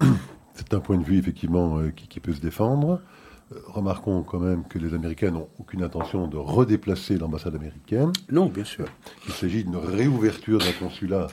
[0.54, 3.00] c'est un point de vue effectivement qui, qui, peut se défendre.
[3.66, 8.12] Remarquons quand même que les Américains n'ont aucune intention de redéplacer l'ambassade américaine.
[8.30, 8.86] Non, bien sûr.
[9.26, 11.26] Il s'agit d'une réouverture d'un consulat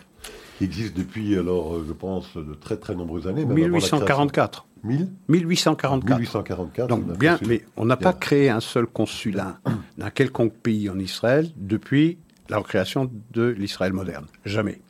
[0.58, 3.46] qui existe depuis, alors, je pense, de très très nombreuses années.
[3.46, 4.66] 1844.
[4.84, 6.18] 1844.
[6.20, 6.88] 1844.
[6.88, 9.60] Donc bien, mais on n'a pas créé un seul consulat
[9.98, 12.18] d'un quelconque pays en Israël depuis
[12.50, 14.26] la création de l'Israël moderne.
[14.46, 14.82] Jamais.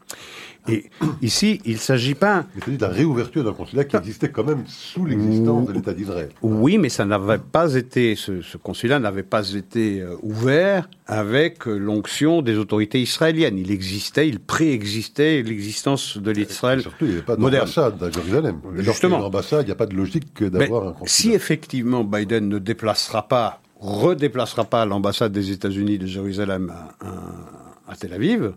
[0.68, 0.90] Et
[1.22, 2.46] ici, il ne s'agit pas.
[2.68, 6.30] Il de la réouverture d'un consulat qui existait quand même sous l'existence de l'État d'Israël.
[6.42, 11.68] Oui, mais ça n'avait pas été, ce, ce consulat n'avait pas été euh, ouvert avec
[11.68, 13.58] euh, l'onction des autorités israéliennes.
[13.58, 18.60] Il existait, il préexistait l'existence de l'Israël Surtout, il n'y avait pas d'ambassade à Jérusalem.
[18.78, 19.20] Justement.
[19.20, 21.08] L'ambassade, il n'y a pas de logique d'avoir un consulat.
[21.10, 27.92] Si effectivement Biden ne déplacera pas, redéplacera pas l'ambassade des États-Unis de Jérusalem à, à,
[27.94, 28.54] à Tel Aviv,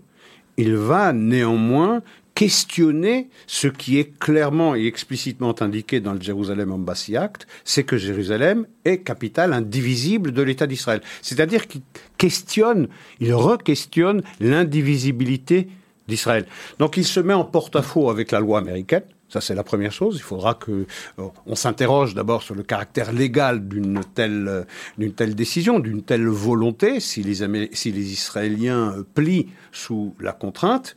[0.57, 2.03] il va néanmoins
[2.35, 7.97] questionner ce qui est clairement et explicitement indiqué dans le Jérusalem Embassy Act, c'est que
[7.97, 11.03] Jérusalem est capitale indivisible de l'État d'Israël.
[11.21, 11.83] C'est-à-dire qu'il
[12.17, 12.89] questionne,
[13.21, 15.69] il re-questionne l'indivisibilité
[16.09, 16.47] d'Israël.
[16.79, 20.17] Donc il se met en porte-à-faux avec la loi américaine, ça, c'est la première chose.
[20.17, 20.85] Il faudra que
[21.19, 27.01] euh, on s'interroge d'abord sur le caractère légal d'une telle euh, décision, d'une telle volonté,
[27.01, 30.97] si les Amé si les Israéliens euh, plient sous la contrainte,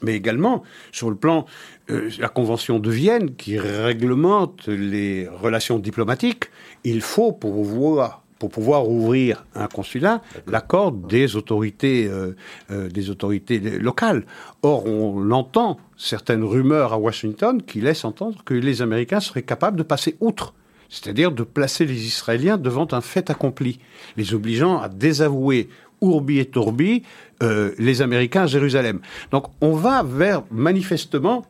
[0.00, 1.44] mais également sur le plan
[1.90, 6.50] euh, la Convention de Vienne qui réglemente les relations diplomatiques.
[6.84, 12.36] Il faut pouvoir pour pouvoir ouvrir un consulat, l'accord des autorités, euh,
[12.70, 14.24] euh, des autorités locales.
[14.62, 19.76] Or, on entend certaines rumeurs à Washington qui laissent entendre que les Américains seraient capables
[19.76, 20.54] de passer outre,
[20.88, 23.80] c'est-à-dire de placer les Israéliens devant un fait accompli,
[24.16, 25.68] les obligeant à désavouer
[26.00, 27.02] Urbi et Tourbi
[27.42, 29.00] euh, les Américains à Jérusalem.
[29.32, 31.44] Donc, on va vers manifestement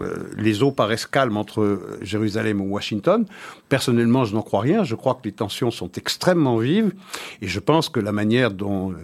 [0.00, 3.24] euh, les eaux paraissent calmes entre Jérusalem et Washington.
[3.68, 4.84] Personnellement, je n'en crois rien.
[4.84, 6.92] Je crois que les tensions sont extrêmement vives
[7.40, 8.94] et je pense que la manière dont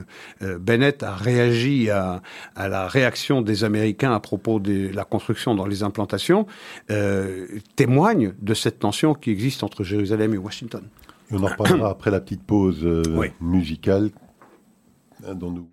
[0.42, 2.22] euh, Bennett a réagi à,
[2.54, 6.46] à, la réaction des Américains à propos de la construction dans les implantations
[6.90, 10.82] euh, témoigne de cette tension qui existe entre Jérusalem et Washington.
[11.30, 13.28] Et on en reparlera après la petite pause euh, oui.
[13.40, 14.10] musicale
[15.26, 15.68] hein, dont nous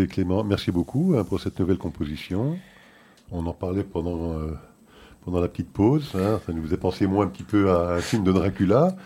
[0.00, 2.56] Écoutez Clément, merci beaucoup hein, pour cette nouvelle composition.
[3.30, 4.52] On en parlait pendant, euh,
[5.26, 6.12] pendant la petite pause.
[6.14, 6.40] Hein.
[6.46, 8.96] Ça nous faisait penser moi un petit peu à un film de Dracula.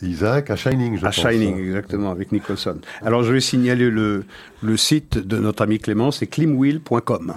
[0.00, 1.18] Isaac, à Shining, je à pense.
[1.18, 2.78] À Shining, exactement, avec Nicholson.
[3.02, 4.24] Alors je vais signaler le,
[4.62, 7.34] le site de notre ami Clément, c'est climwheel.com.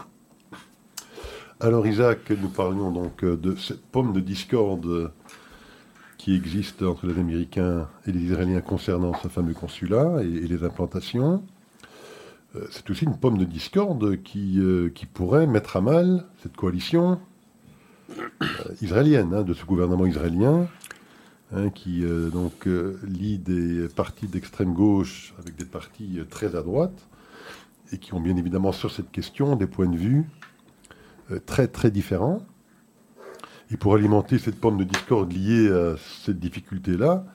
[1.59, 5.11] Alors Isaac, nous parlions donc euh, de cette pomme de discorde
[6.17, 10.63] qui existe entre les Américains et les Israéliens concernant ce fameux consulat et, et les
[10.63, 11.43] implantations.
[12.55, 17.19] Euh, c'est aussi une pomme de discorde qui, euh, pourrait mettre à mal cette coalition
[18.17, 18.25] euh,
[18.81, 20.67] israélienne, hein, de ce gouvernement israélien,
[21.53, 22.67] hein, qui donc
[23.03, 27.07] lie des partis d'extrême gauche avec des partis très à droite,
[27.91, 30.25] et qui ont bien évidemment sur cette question des points de vue
[31.45, 32.41] très très différents.
[33.69, 37.25] Et pour alimenter cette pomme de discorde liée à cette difficulté-là,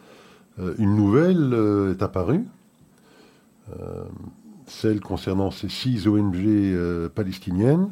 [0.78, 1.54] une nouvelle
[1.92, 2.44] est apparue,
[4.66, 7.90] celle concernant ces six ONG euh, palestiniennes,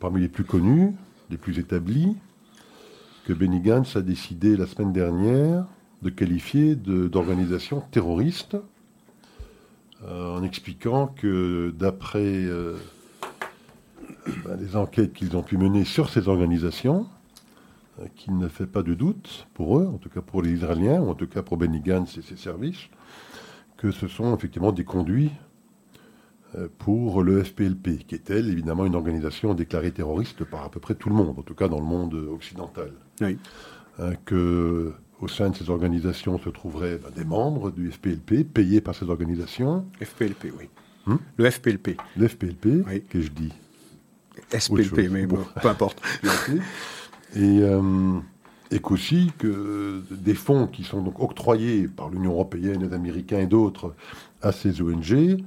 [0.00, 0.92] parmi les plus connues,
[1.30, 2.16] les plus établies,
[3.24, 5.64] que Benny Gantz a décidé la semaine dernière
[6.02, 8.56] de qualifier d'organisations terroristes,
[10.04, 12.76] euh, en expliquant que d'après euh,
[14.44, 17.06] ben, les enquêtes qu'ils ont pu mener sur ces organisations,
[18.16, 21.10] qu'il ne fait pas de doute pour eux, en tout cas pour les Israéliens, ou
[21.10, 22.88] en tout cas pour Benny Gantz et ses services,
[23.76, 25.30] que ce sont effectivement des conduits
[26.78, 30.94] pour le FPLP, qui est elle évidemment une organisation déclarée terroriste par à peu près
[30.94, 32.92] tout le monde, en tout cas dans le monde occidental.
[33.20, 33.38] Oui.
[33.98, 38.80] Hein, que au sein de ces organisations se trouveraient ben, des membres du FPLP payés
[38.80, 40.68] par ces organisations, FPLP, oui.
[41.06, 41.96] Hmm le FPLP.
[42.16, 43.02] le FPLP, Oui.
[43.08, 43.52] que je dis,
[44.56, 45.36] SPLP, mais Bon.
[45.36, 46.00] bon, peu importe.
[47.36, 48.18] et, euh,
[48.70, 53.46] et qu'aussi que des fonds qui sont donc octroyés par l'Union européenne, les Américains et
[53.46, 53.94] d'autres
[54.42, 55.38] à ces ONG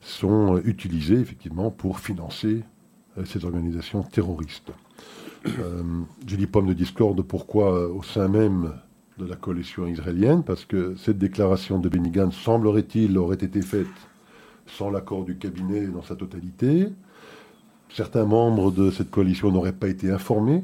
[0.00, 2.62] sont euh, utilisés effectivement pour financer
[3.18, 4.72] euh, ces organisations terroristes.
[5.46, 5.82] Euh,
[6.22, 8.74] dis pomme de discorde, pourquoi au sein même
[9.18, 13.86] de la coalition israélienne Parce que cette déclaration de Benny Gantz, semblerait-il, aurait été faite
[14.66, 16.88] sans l'accord du cabinet dans sa totalité.
[17.88, 20.62] Certains membres de cette coalition n'auraient pas été informés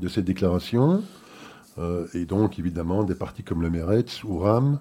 [0.00, 1.02] de cette déclaration.
[2.14, 4.78] Et donc, évidemment, des partis comme le Meretz ou RAM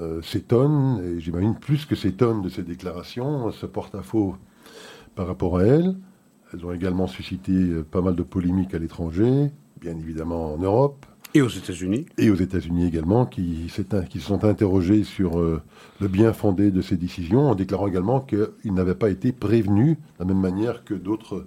[0.00, 4.36] euh, s'étonnent, et j'imagine plus que s'étonnent de ces déclarations, se portent à faux
[5.14, 5.96] par rapport à elles.
[6.52, 11.04] Elles ont également suscité euh, pas mal de polémiques à l'étranger, bien évidemment en Europe,
[11.34, 15.60] Et aux États-Unis et aux États-Unis également, qui, se sont interrogés sur euh,
[16.00, 20.02] le bien fondé de ces décisions, en déclarant également qu'ils n'avaient pas été prévenus, de
[20.20, 21.46] la même manière que d'autres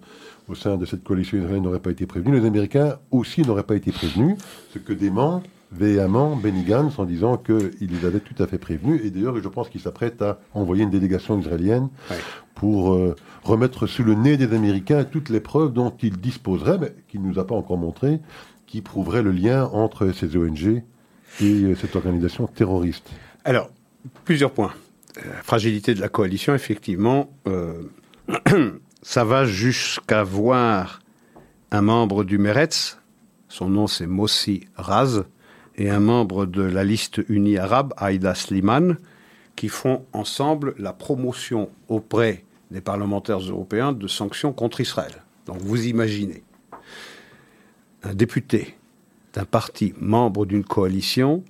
[0.49, 2.41] au sein de cette coalition israélienne n'auraient pas été prévenus.
[2.41, 4.37] Les Américains aussi n'auraient pas été prévenus,
[4.73, 9.01] ce que dément véhément Benny Gantz en disant qu'il les avait tout à fait prévenus.
[9.03, 12.17] Et d'ailleurs, je pense qu'il s'apprête à envoyer une délégation israélienne Ouais.
[12.55, 16.93] pour euh, remettre sous le nez des Américains toutes les preuves dont il disposerait, mais
[17.07, 18.19] qu'il ne nous a pas encore montré,
[18.67, 20.83] qui prouveraient le lien entre ces ONG
[21.39, 23.09] et euh, cette organisation terroriste.
[23.45, 23.69] Alors,
[24.25, 24.73] plusieurs points.
[25.17, 27.83] Euh, La fragilité de la coalition, effectivement, euh,
[29.01, 30.99] ça va jusqu'à voir
[31.71, 32.97] un membre du Meretz,
[33.47, 35.23] son nom c'est Mossi Raz,
[35.77, 38.97] et un membre de la liste unie arabe, Aïda Sliman,
[39.55, 45.11] qui font ensemble la promotion auprès des parlementaires européens de sanctions contre Israël.
[45.45, 46.43] Donc vous imaginez
[48.03, 48.75] un député
[49.33, 51.43] d'un parti membre d'une coalition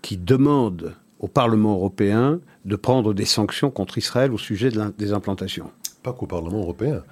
[0.00, 5.70] qui demande au Parlement européen de prendre des sanctions contre Israël au sujet des implantations.
[6.02, 7.02] Pas qu'au Parlement européen,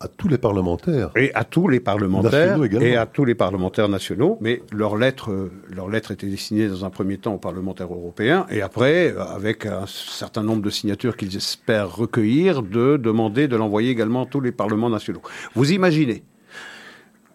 [0.00, 1.10] à tous les parlementaires.
[1.16, 5.50] Et à tous les parlementaires et à tous les parlementaires nationaux, mais leur lettre, euh,
[5.74, 9.64] leur lettre était destinée dans un premier temps aux parlementaires européens et après, euh, avec
[9.64, 14.40] un certain nombre de signatures qu'ils espèrent recueillir, de demander de l'envoyer également à tous
[14.40, 15.22] les parlements nationaux.
[15.54, 16.22] Vous imaginez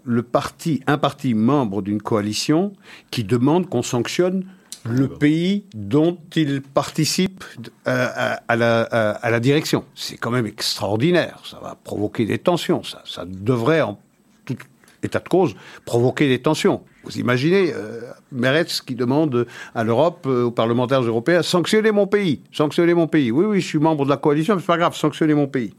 [0.04, 2.74] le parti, un parti membre d'une coalition
[3.10, 4.46] qui demande qu'on sanctionne
[4.86, 7.44] le pays dont il participe
[7.88, 9.86] euh, à, à la, à- à la direction.
[9.96, 11.40] C'est quand même extraordinaire.
[11.46, 12.84] Ça va provoquer des tensions.
[12.84, 14.00] Ça, ça devrait, en
[14.46, 14.56] tout
[15.04, 15.56] état de cause,
[15.86, 16.82] provoquer des tensions.
[17.04, 18.02] Vous imaginez euh,
[18.32, 23.32] Meretz qui demande à l'Europe, euh, aux parlementaires européens, sanctionnez mon pays, sanctionnez mon pays.
[23.32, 25.74] Oui, oui, je suis membre de la coalition, mais c'est pas grave, sanctionnez mon pays.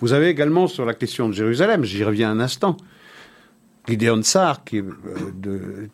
[0.00, 2.76] Vous avez également sur la question de Jérusalem, j'y reviens un instant,
[3.86, 5.88] Gideon Sar, qui est euh, de,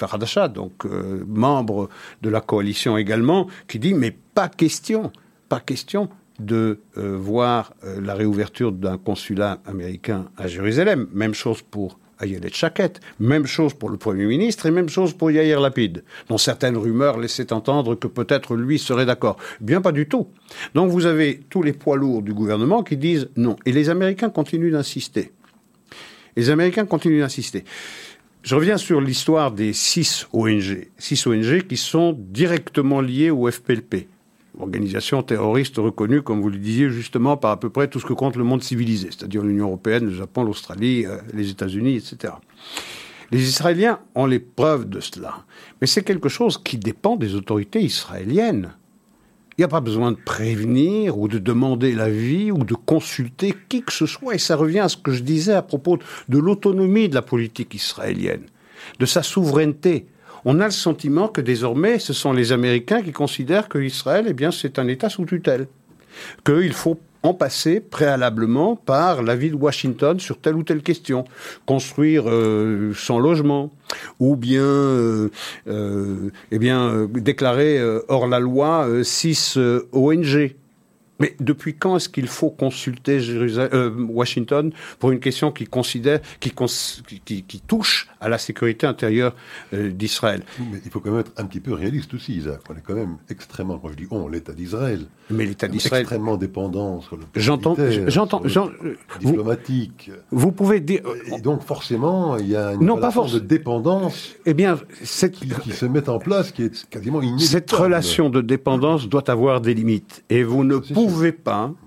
[0.00, 1.88] Hadasha, donc euh, membre
[2.22, 5.12] de la coalition également, qui dit mais pas question,
[5.48, 11.08] pas question de euh, voir la réouverture d'un consulat américain à Jérusalem.
[11.12, 13.00] Même chose pour Ayelet Chaket.
[13.20, 17.18] Même chose pour le Premier ministre et même chose pour Yair Lapid, dont certaines rumeurs
[17.18, 19.36] laissaient entendre que peut-être lui serait d'accord.
[19.60, 20.28] Bien pas du tout.
[20.74, 23.56] Donc vous avez tous les poids lourds du gouvernement qui disent non.
[23.66, 25.32] Et les Américains continuent d'insister.
[26.36, 27.64] Les Américains continuent d'insister.
[28.42, 30.88] Je reviens sur l'histoire des six ONG.
[30.98, 34.08] Six ONG qui sont directement liées au FPLP
[34.60, 38.12] organisation terroriste reconnue, comme vous le disiez justement, par à peu près tout ce que
[38.12, 42.34] compte le monde civilisé, c'est-à-dire l'Union européenne, le Japon, l'Australie, euh, les États-Unis, etc.
[43.30, 45.44] Les Israéliens ont les preuves de cela.
[45.80, 48.74] Mais c'est quelque chose qui dépend des autorités israéliennes.
[49.56, 53.82] Il n'y a pas besoin de prévenir ou de demander l'avis ou de consulter qui
[53.82, 54.34] que ce soit.
[54.34, 55.98] Et ça revient à ce que je disais à propos
[56.28, 58.44] de l'autonomie de la politique israélienne,
[58.98, 60.06] de sa souveraineté
[60.44, 64.32] on a le sentiment que désormais, ce sont les Américains qui considèrent que Israël, eh
[64.32, 65.68] bien, c'est un État sous tutelle,
[66.44, 71.24] qu'il faut en passer préalablement par l'avis de Washington sur telle ou telle question.
[71.66, 73.70] Construire euh, sans logement,
[74.18, 75.28] ou bien, euh,
[75.68, 79.58] euh, eh bien déclarer hors la loi six
[79.92, 80.54] ONG.
[81.22, 86.52] Mais depuis quand est-ce qu'il faut consulter euh, Washington pour une question qui, considère, qui,
[87.44, 89.32] qui, touche à la sécurité intérieure
[89.72, 90.42] euh, d'Israël?
[90.58, 92.62] Mais il faut quand même être un petit peu réaliste aussi, Isaac.
[92.68, 95.02] On est quand même extrêmement, quand je dis on, l'État d'Israël.
[95.30, 96.00] Mais l'État d'Israël.
[96.00, 97.76] Extrêmement dépendant sur le J'entends,
[98.08, 98.42] j'entends,
[99.20, 100.10] diplomatique.
[100.32, 101.02] Vous, pouvez dire.
[101.36, 104.34] Et donc forcément, il y a une relation de dépendance.
[104.44, 105.34] Eh bien, cette...
[105.34, 107.48] qui, se met en place, qui est quasiment inévitable.
[107.48, 111.11] Cette relation de dépendance doit avoir des limites, et vous ne pouvez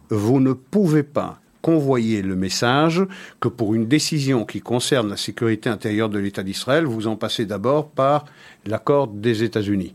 [0.09, 3.01] vous ne pouvez pas convoyer le message
[3.39, 7.47] que pour une décision qui concerne la sécurité intérieure de l'État d'Israël, vous en passez
[7.47, 8.25] d'abord par
[8.67, 9.93] l'accord des États-Unis.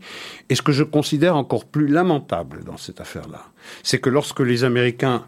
[0.49, 3.45] Et ce que je considère encore plus lamentable dans cette affaire-là,
[3.83, 5.23] c'est que lorsque les Américains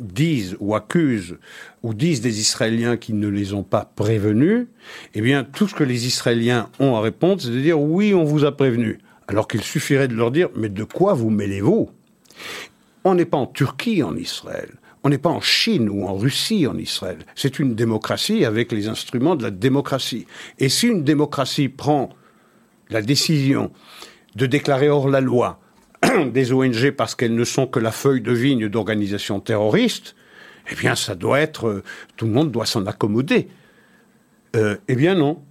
[0.00, 1.38] disent ou accusent
[1.84, 4.66] ou disent des Israéliens qui ne les ont pas prévenus,
[5.14, 8.24] eh bien tout ce que les Israéliens ont à répondre, c'est de dire oui, on
[8.24, 8.98] vous a prévenu.
[9.28, 11.90] Alors qu'il suffirait de leur dire mais de quoi vous mêlez-vous?
[13.10, 14.70] On n'est pas en Turquie en Israël.
[15.04, 17.18] On n'est pas en Chine ou en Russie en Israël.
[17.36, 20.26] C'est une démocratie avec les instruments de la démocratie.
[20.58, 22.10] Et si une démocratie prend
[22.90, 23.70] la décision
[24.34, 25.60] de déclarer hors la loi
[26.32, 30.16] des ONG parce qu'elles ne sont que la feuille de vigne d'organisations terroristes,
[30.70, 31.84] eh bien, ça doit être, euh,
[32.16, 33.48] tout le monde doit s'en accommoder.
[34.56, 35.42] Euh, eh bien, non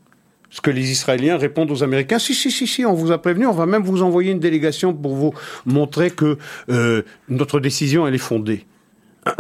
[0.50, 3.48] ce que les Israéliens répondent aux Américains, si, si, si, si, on vous a prévenu,
[3.48, 5.34] on va même vous envoyer une délégation pour vous
[5.66, 6.38] montrer que
[6.70, 8.66] euh, notre décision, est fondée.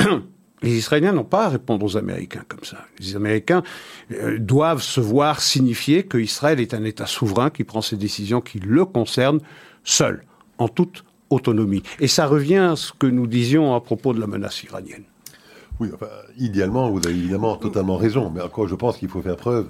[0.61, 2.77] Les Israéliens n'ont pas à répondre aux Américains comme ça.
[2.99, 3.61] Les Américains
[4.11, 8.41] euh, doivent se voir signifier que Israël est un État souverain qui prend ses décisions
[8.41, 9.41] qui le concernent
[9.83, 10.23] seul,
[10.57, 11.83] en toute autonomie.
[11.99, 15.03] Et ça revient à ce que nous disions à propos de la menace iranienne.
[15.79, 15.89] Oui,
[16.37, 19.67] idéalement, vous avez évidemment totalement raison, mais encore, je pense qu'il faut faire preuve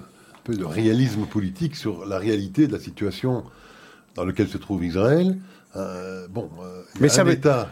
[0.52, 3.44] de réalisme politique sur la réalité de la situation
[4.14, 5.38] dans laquelle se trouve Israël.
[5.76, 7.70] Euh, bon, euh, il y a un État,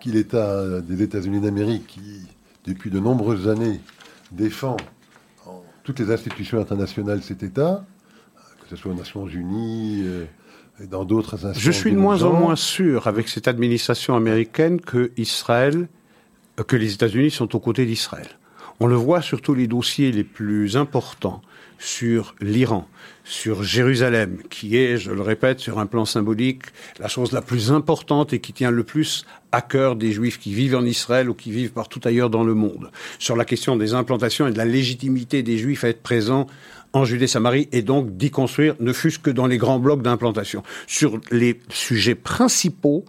[0.00, 2.22] qui l'État des États-Unis d'Amérique, qui
[2.64, 3.80] depuis de nombreuses années
[4.30, 4.76] défend
[5.46, 7.84] en toutes les institutions internationales cet État,
[8.62, 10.02] que ce soit aux Nations Unies.
[10.04, 10.24] Euh,
[10.82, 11.70] et dans d'autres institutions.
[11.70, 15.86] Je suis de moins en moins sûr avec cette administration américaine que Israël,
[16.66, 18.26] que les États-Unis sont aux côtés d'Israël.
[18.80, 21.42] On le voit sur tous les dossiers les plus importants
[21.82, 22.88] sur l'Iran,
[23.24, 26.62] sur Jérusalem, qui est, je le répète, sur un plan symbolique,
[27.00, 30.54] la chose la plus importante et qui tient le plus à cœur des Juifs qui
[30.54, 32.92] vivent en Israël ou qui vivent partout ailleurs dans le monde.
[33.18, 36.46] Sur la question des implantations et de la légitimité des Juifs à être présents
[36.92, 40.62] en Judée-Samarie et donc d'y construire, ne fût-ce que dans les grands blocs d'implantation.
[40.86, 43.04] Sur les sujets principaux,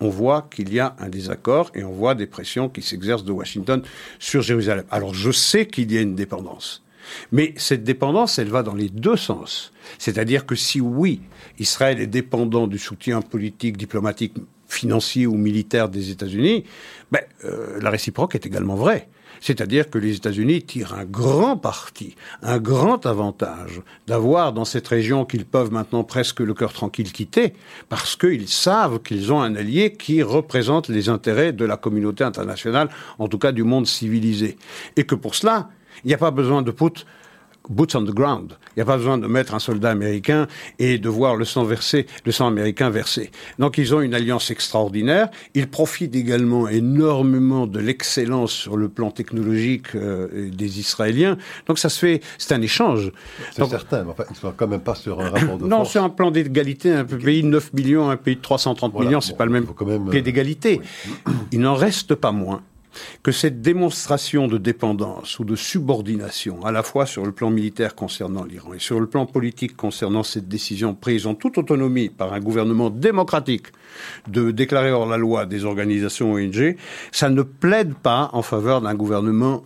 [0.00, 3.32] on voit qu'il y a un désaccord et on voit des pressions qui s'exercent de
[3.32, 3.82] Washington
[4.18, 4.84] sur Jérusalem.
[4.90, 6.82] Alors je sais qu'il y a une dépendance.
[7.32, 9.72] Mais cette dépendance, elle va dans les deux sens.
[9.98, 11.20] C'est-à-dire que si oui,
[11.58, 14.34] Israël est dépendant du soutien politique, diplomatique,
[14.68, 16.64] financier ou militaire des États-Unis,
[17.10, 19.08] ben, euh, la réciproque est également vraie.
[19.40, 25.24] C'est-à-dire que les États-Unis tirent un grand parti, un grand avantage d'avoir dans cette région
[25.24, 27.52] qu'ils peuvent maintenant presque le cœur tranquille quitter,
[27.88, 32.88] parce qu'ils savent qu'ils ont un allié qui représente les intérêts de la communauté internationale,
[33.18, 34.56] en tout cas du monde civilisé.
[34.96, 35.68] Et que pour cela,
[36.04, 37.04] il n'y a pas besoin de put
[37.68, 38.54] boots on the ground.
[38.70, 40.46] Il n'y a pas besoin de mettre un soldat américain
[40.78, 43.30] et de voir le sang versé, le sang américain versé.
[43.58, 45.28] Donc ils ont une alliance extraordinaire.
[45.54, 51.36] Ils profitent également énormément de l'excellence sur le plan technologique euh, des Israéliens.
[51.66, 53.12] Donc ça se fait, c'est un échange.
[53.52, 55.98] C'est certain, mais enfin, ils sont quand même pas sur un rapport de Non, c'est
[55.98, 56.92] un plan d'égalité.
[56.92, 59.66] Un pays de 9 millions, un pays de 330 millions, c'est pas le même,
[60.10, 60.80] pied d'égalité.
[61.52, 62.62] Il n'en reste pas moins
[63.22, 67.94] que cette démonstration de dépendance ou de subordination, à la fois sur le plan militaire
[67.94, 72.32] concernant l'Iran et sur le plan politique concernant cette décision prise en toute autonomie par
[72.32, 73.66] un gouvernement démocratique
[74.28, 76.76] de déclarer hors la loi des organisations ONG,
[77.12, 79.64] ça ne plaide pas en faveur d'un gouvernement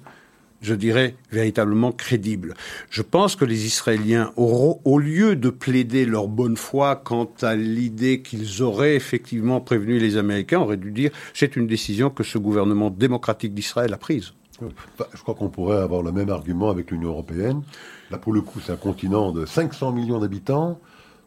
[0.62, 2.54] je dirais, véritablement crédible.
[2.88, 7.56] Je pense que les Israéliens auront, au lieu de plaider leur bonne foi quant à
[7.56, 12.38] l'idée qu'ils auraient effectivement prévenu les Américains, auraient dû dire c'est une décision que ce
[12.38, 14.32] gouvernement démocratique d'Israël a prise.
[14.60, 17.62] Je crois qu'on pourrait avoir le même argument avec l'Union européenne.
[18.10, 20.78] Là, pour le coup, c'est un continent de 500 millions d'habitants.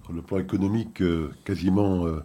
[0.06, 2.24] Sur le plan économique, euh, quasiment euh,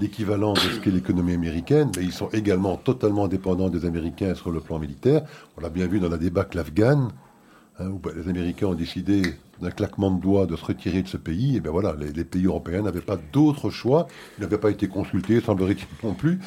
[0.00, 4.50] l'équivalent de ce qu'est l'économie américaine, mais ils sont également totalement dépendants des Américains sur
[4.50, 5.22] le plan militaire.
[5.56, 7.10] On l'a bien vu dans la débâcle afghane,
[7.78, 9.22] hein, où bah, les Américains ont décidé
[9.60, 11.56] d'un claquement de doigts de se retirer de ce pays.
[11.56, 14.06] Et bien voilà, les, pays européens n'avaient pas d'autre choix.
[14.38, 16.38] Ils n'avaient pas été consultés, semblerait-il non plus.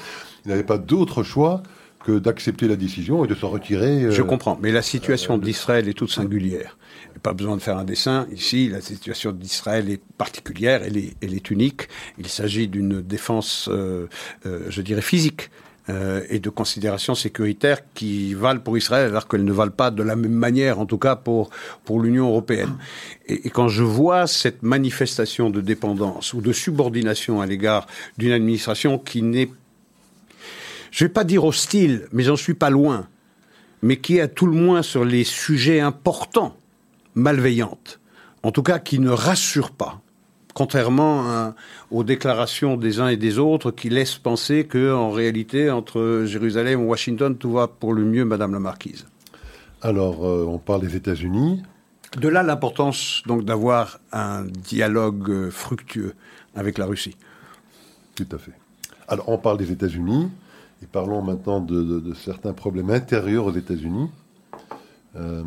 [0.45, 1.63] Ils n'avaient pas d'autre choix
[2.03, 4.11] que d'accepter la décision et de se retirer.
[4.11, 6.77] Je euh, comprends, mais la situation euh, d'Israël est toute singulière
[7.17, 8.27] pas besoin de faire un dessin.
[8.31, 11.87] Ici, la situation d'Israël est particulière, elle est, unique.
[12.17, 14.07] Il s'agit d'une défense, euh,
[14.45, 15.49] euh, je dirais, physique.
[15.89, 20.03] Euh, et de considérations sécuritaires qui valent pour Israël alors qu'elles ne valent pas de
[20.03, 21.49] la même manière, en tout cas pour,
[21.85, 22.75] pour l'Union européenne.
[23.25, 27.87] Et, et, quand je vois cette manifestation de dépendance ou de subordination à l'égard
[28.17, 29.49] d'une administration qui n'est,
[30.91, 33.07] je vais pas dire hostile, mais j'en suis pas loin,
[33.81, 36.56] mais qui est à tout le moins sur les sujets importants
[37.17, 37.99] malveillante,
[38.43, 40.01] en tout cas qui ne rassure pas,
[40.53, 41.53] contrairement
[41.91, 46.81] aux déclarations des uns et des autres qui laissent penser que, en réalité, entre Jérusalem
[46.81, 49.05] et Washington, tout va pour le mieux, Madame la Marquise.
[49.81, 51.61] Alors, euh, on parle des États-Unis.
[52.17, 56.13] De là l'importance donc d'avoir un dialogue euh, fructueux
[56.55, 57.15] avec la Russie.
[58.15, 58.53] Tout à fait.
[59.07, 60.29] Alors, on parle des États-Unis
[60.81, 64.09] et parlons maintenant de, certains problèmes intérieurs aux États-Unis.
[65.15, 65.43] Euh,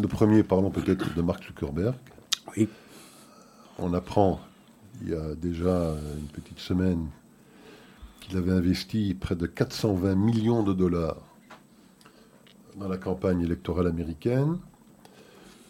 [0.00, 1.94] le premier, parlons peut-être de Mark Zuckerberg.
[2.56, 2.68] Oui.
[3.78, 4.40] On apprend,
[5.02, 7.08] il y a déjà une petite semaine,
[8.20, 11.16] qu'il avait investi près de 420 millions de dollars
[12.76, 14.58] dans la campagne électorale américaine,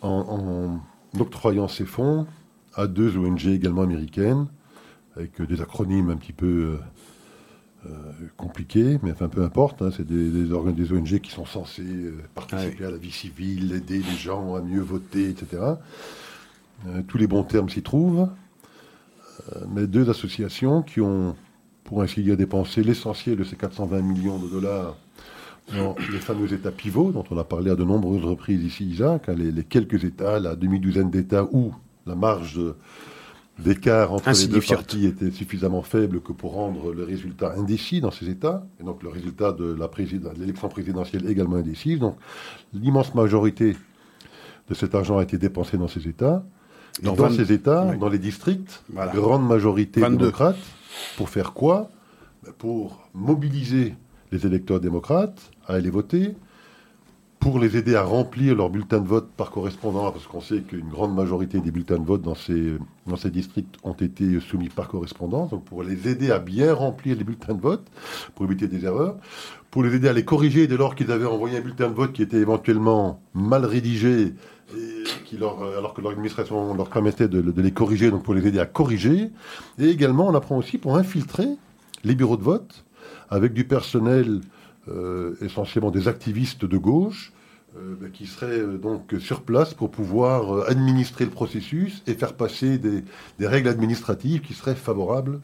[0.03, 0.81] en,
[1.19, 2.27] octroyant ces fonds
[2.75, 4.47] à deux ONG également américaines,
[5.17, 6.79] avec des acronymes un petit peu
[7.87, 7.91] euh,
[8.37, 12.19] compliqué, mais enfin peu importe, hein, c'est des, des, des, ONG qui sont censés euh,
[12.35, 15.63] participer ah à la vie civile, aider les gens à mieux voter, etc.
[16.89, 18.29] Euh, tous les bons termes s'y trouvent,
[19.69, 21.37] mais deux associations qui ont,
[21.85, 24.97] pour ainsi dire, dépensé l'essentiel de ces 420 millions de dollars
[25.73, 29.29] dans les fameux États pivots dont on a parlé à de nombreuses reprises ici, Isaac,
[29.29, 31.73] hein, les, les, quelques États, la demi-douzaine d'États où
[32.07, 32.75] la marge de
[33.59, 38.11] d'écart entre les deux parties était suffisamment faible que pour rendre le résultat indécis dans
[38.11, 39.77] ces États, et donc le résultat de
[40.39, 41.99] l'élection présidentielle également indécis.
[41.99, 42.17] Donc
[42.73, 43.77] l'immense majorité
[44.69, 46.45] de cet argent a été dépensé dans ces États.
[47.03, 48.85] dans, ces États, dans les districts,
[49.15, 50.59] grande majorité démocrate,
[51.17, 51.91] pour faire quoi?
[52.45, 53.95] Ben, Pour mobiliser
[54.31, 56.37] les électeurs démocrates à aller voter,
[57.41, 60.89] pour les aider à remplir leur bulletin de vote par correspondance, parce qu'on sait qu'une
[60.89, 65.65] grande majorité des bulletins de vote dans ces, districts ont été soumis par correspondance, donc
[65.65, 67.87] pour les aider à bien remplir les bulletins de vote,
[68.35, 69.17] pour éviter des erreurs,
[69.71, 72.13] pour les aider à les corriger dès lors qu'ils avaient envoyé un bulletin de vote
[72.13, 74.35] qui était éventuellement mal rédigé,
[75.25, 78.67] qui leur, alors que l'administration leur permettait de, les corriger, donc pour les aider à
[78.67, 79.31] corriger,
[79.79, 81.49] et également on apprend aussi pour infiltrer
[82.05, 82.85] les bureaux de vote
[83.31, 84.58] avec du personnel euh,
[85.41, 87.33] essentiellement des activistes de gauche,
[87.77, 92.33] euh, bah, qui seraient euh, donc sur place pour pouvoir administrer le processus et faire
[92.33, 93.05] passer des,
[93.47, 95.41] règles administratives qui seraient favorables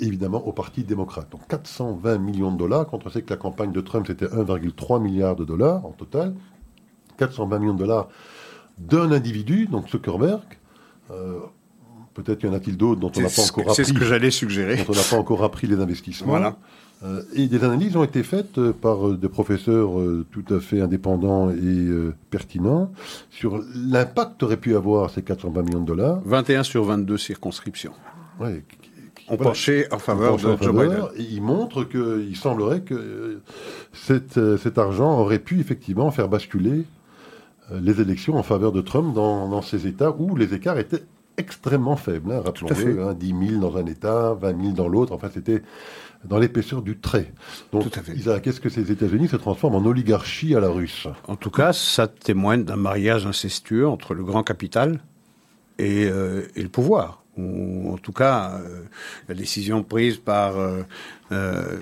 [0.00, 1.30] évidemment au Parti démocrate.
[1.30, 5.00] Donc 420 millions de dollars, quand on sait que la campagne de Trump c'était 1,3
[5.00, 6.34] milliard de dollars en total,
[7.18, 8.08] 420 millions de dollars
[8.78, 10.42] d'un individu, donc Zuckerberg.
[12.14, 13.74] Peut-être y en a-t-il d'autres dont on n'a pas encore appris.
[13.76, 14.76] C'est ce que j'allais suggérer.
[14.76, 16.30] Dont on n'a pas encore appris les investissements.
[16.30, 16.56] Voilà.
[17.04, 19.90] Euh, et des analyses ont été faites euh, par euh, des professeurs
[20.32, 21.88] tout à fait indépendants et
[22.30, 22.90] pertinents
[23.30, 26.20] sur l'impact qu'auraient pu avoir ces 420 millions de dollars.
[26.24, 27.92] 21 sur 22 circonscriptions.
[28.40, 28.64] Ouais,
[29.28, 31.04] ont penché en faveur de Joe Biden.
[31.18, 33.40] il montre qu'il semblerait que
[33.92, 36.84] cet argent aurait pu effectivement faire basculer
[37.70, 41.02] les élections en faveur de Trump dans, ces États où les écarts étaient
[41.36, 42.32] extrêmement faibles.
[42.32, 45.12] Hein, Rappelons-le, hein, 10 000 dans un État, 20 000 dans l'autre.
[45.12, 45.62] Enfin, c'était
[46.24, 47.32] dans l'épaisseur du trait.
[47.72, 47.90] Donc,
[48.42, 51.06] qu'est-ce que ces États-Unis se transforment en oligarchie à la russe?
[51.26, 55.00] En tout cas, ça témoigne d'un mariage incestueux entre le grand capital
[55.78, 57.22] et, euh, le pouvoir.
[57.36, 58.82] Ou en tout cas, euh,
[59.28, 60.54] la décision prise par,
[61.30, 61.78] euh,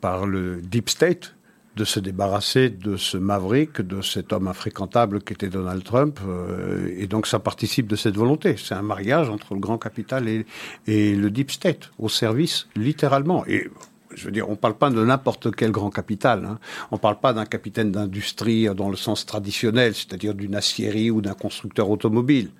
[0.00, 1.34] par le Deep State
[1.78, 6.18] de se débarrasser de ce maverick, de cet homme infréquentable qui était Donald Trump.
[6.26, 8.56] Euh, et donc ça participe de cette volonté.
[8.58, 10.44] C'est un mariage entre le grand capital et,
[10.88, 13.46] et le Deep State, au service littéralement.
[13.46, 13.70] Et
[14.12, 16.44] je veux dire, on ne parle pas de n'importe quel grand capital.
[16.44, 16.58] Hein.
[16.90, 21.20] On ne parle pas d'un capitaine d'industrie dans le sens traditionnel, c'est-à-dire d'une aciérie ou
[21.20, 22.50] d'un constructeur automobile.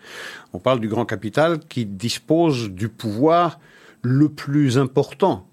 [0.53, 3.59] On parle du grand capital qui dispose du pouvoir
[4.03, 5.48] le plus important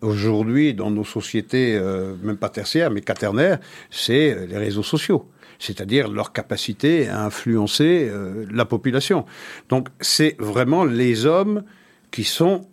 [0.00, 3.58] aujourd'hui dans nos sociétés, euh, même pas tertiaires, mais quaternaires,
[3.90, 5.28] c'est les réseaux sociaux
[5.60, 9.26] c'est-à-dire leur capacité à influencer euh, la population.
[9.68, 11.64] Donc c'est vraiment les hommes
[12.12, 12.68] qui sont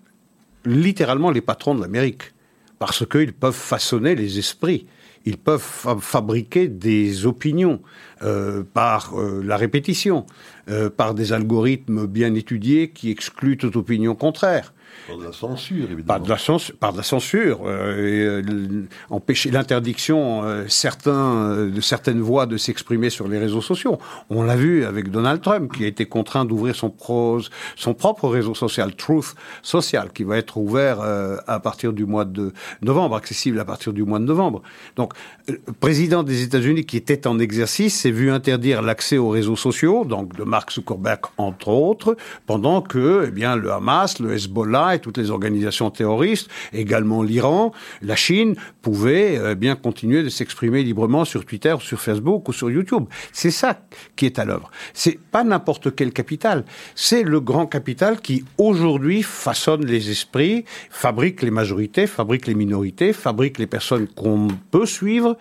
[0.65, 2.33] littéralement les patrons de l'Amérique
[2.79, 4.87] parce qu'ils peuvent façonner les esprits.
[5.25, 7.81] Ils peuvent fabriquer des opinions
[8.21, 10.25] euh, par euh, la répétition,
[10.69, 14.74] euh, par des algorithmes bien étudiés qui excluent toute opinion contraire.
[15.07, 16.05] Par de la censure, évidemment.
[16.05, 16.19] Par
[16.93, 23.37] de la, censure, euh, euh empêcher l'interdiction euh, de certaines voix de s'exprimer sur les
[23.37, 23.97] réseaux sociaux.
[24.29, 28.95] On l'a vu avec Donald Trump, qui a été contraint d'ouvrir son propre réseau social,
[28.95, 30.99] Truth Social, qui va être ouvert
[31.47, 34.61] à partir du mois de novembre, accessible à partir du mois de novembre.
[34.95, 35.13] Donc,
[35.47, 40.05] le président des États-Unis, qui était en exercice, s'est vu interdire l'accès aux réseaux sociaux,
[40.05, 42.15] donc de Mark Zuckerberg entre autres,
[42.45, 47.71] pendant que, eh bien, le Hamas, le Hezbollah et toutes les organisations terroristes, également l'Iran,
[48.01, 52.69] la Chine, pouvaient euh, bien continuer de s'exprimer librement sur Twitter, sur Facebook ou sur
[52.69, 53.05] YouTube.
[53.31, 53.81] C'est ça
[54.15, 54.69] qui est à l'œuvre.
[54.93, 56.65] C'est pas n'importe quel capital.
[56.95, 63.13] C'est le grand capital qui aujourd'hui façonne les esprits, fabrique les majorités, fabrique les minorités,
[63.13, 65.37] fabrique les personnes qu'on peut suivre,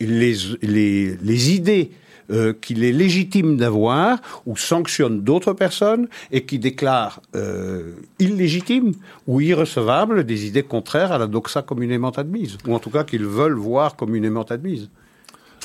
[0.00, 1.90] les, les, les idées
[2.30, 8.92] euh, qu'il est légitime d'avoir ou sanctionne d'autres personnes et qui déclare euh, illégitime
[9.26, 13.24] ou irrecevable des idées contraires à la doxa communément admise, ou en tout cas qu'ils
[13.24, 14.90] veulent voir communément admise.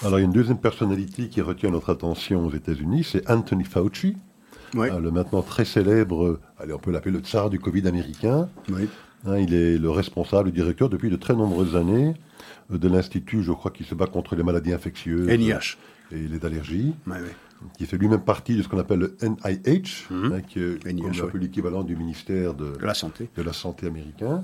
[0.03, 3.65] Alors il y a une deuxième personnalité qui retient notre attention aux États-Unis, c'est Anthony
[3.65, 4.15] Fauci,
[4.77, 8.47] hein, le maintenant très célèbre, allez on peut l'appeler le tsar du Covid américain.
[9.25, 12.13] Hein, il est le responsable, le directeur depuis de très nombreuses années
[12.71, 15.27] euh, de l'institut, je crois, qui se bat contre les maladies infectieuses.
[15.27, 15.77] NIH
[16.11, 16.93] et les allergies,
[17.77, 20.33] qui fait lui-même partie de ce qu'on appelle le NIH, mhm.
[20.33, 24.43] hein, qui est un peu l'équivalent du ministère de, la Santé, de la santé américain,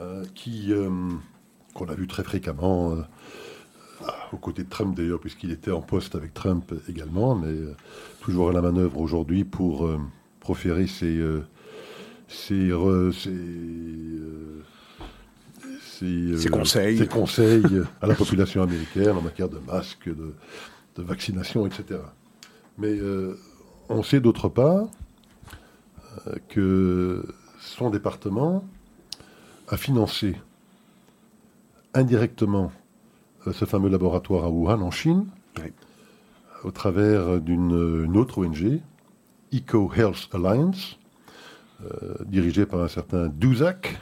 [0.00, 0.90] euh, qui euh,
[1.74, 3.02] qu'on a vu très fréquemment euh,
[4.32, 7.54] aux côtés de Trump d'ailleurs, puisqu'il était en poste avec Trump également, mais
[8.20, 9.88] toujours à la manœuvre aujourd'hui pour
[10.40, 11.22] proférer ses,
[12.28, 12.70] ses,
[13.12, 13.30] ses,
[16.50, 16.98] conseils.
[16.98, 20.34] ses conseils à la population américaine en matière de masques, de,
[20.96, 22.00] de vaccination, etc.
[22.78, 23.38] Mais euh,
[23.88, 24.88] on sait d'autre part
[26.26, 27.24] euh, que
[27.60, 28.64] son département
[29.68, 30.36] a financé
[31.94, 32.72] indirectement
[33.46, 35.26] euh, ce fameux laboratoire à Wuhan, en Chine,
[36.64, 38.80] au travers d'une autre ONG,
[39.52, 40.98] Eco Health Alliance,
[42.24, 44.00] dirigée par un certain Duzak.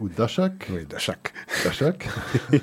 [0.00, 0.70] Ou Dachak.
[0.72, 1.32] Oui, Dachak.
[1.64, 2.08] Dachak.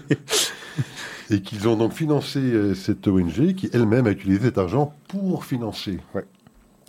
[1.30, 5.46] et qu'ils ont donc financé euh, cette ONG qui elle-même a utilisé cet argent pour
[5.46, 6.00] financer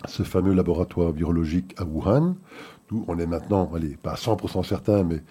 [0.07, 2.35] ce fameux laboratoire virologique à Wuhan,
[2.89, 5.21] d'où on est maintenant, allez, pas à 100% certain, mais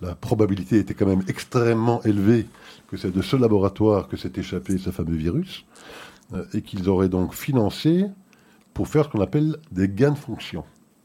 [0.00, 2.46] la probabilité était quand même extrêmement élevée
[2.88, 5.64] que c'est de ce laboratoire que s'est échappé ce fameux virus,
[6.32, 8.06] euh, et qu'ils auraient donc financé
[8.72, 10.64] pour faire ce qu'on appelle des gains de fonction.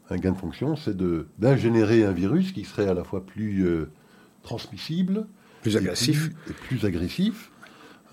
[0.10, 0.95] Un gain de fonction, c'est
[1.39, 3.89] d'ingénérer un virus qui serait à la fois plus euh,
[4.43, 5.26] transmissible,
[5.62, 7.51] plus agressif, et plus agressif,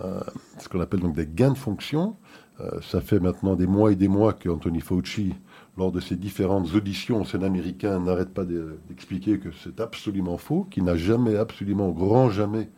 [0.02, 0.20] euh,
[0.58, 2.16] ce qu'on appelle donc des gains de fonction.
[2.60, 5.34] Euh, ça fait maintenant des mois et des mois qu'Anthony Fauci,
[5.76, 10.66] lors de ses différentes auditions au Sénat américain, n'arrête pas d'expliquer que c'est absolument faux,
[10.70, 12.70] qu'il n'a jamais, absolument, grand jamais,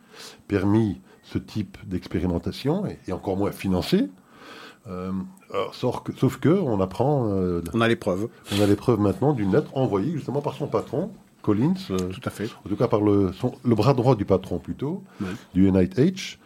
[0.49, 4.09] permis ce type d'expérimentation, et, encore moins financé.
[5.55, 7.29] Euh, sauf que, on apprend.
[7.73, 8.29] on a les preuves.
[8.57, 11.11] On a les preuves maintenant d'une lettre envoyée justement par son patron,
[11.43, 11.75] Collins.
[11.87, 12.49] Tout à fait.
[12.65, 13.31] En tout cas par le,
[13.65, 15.03] le bras droit du patron plutôt,
[15.55, 16.39] du NIH,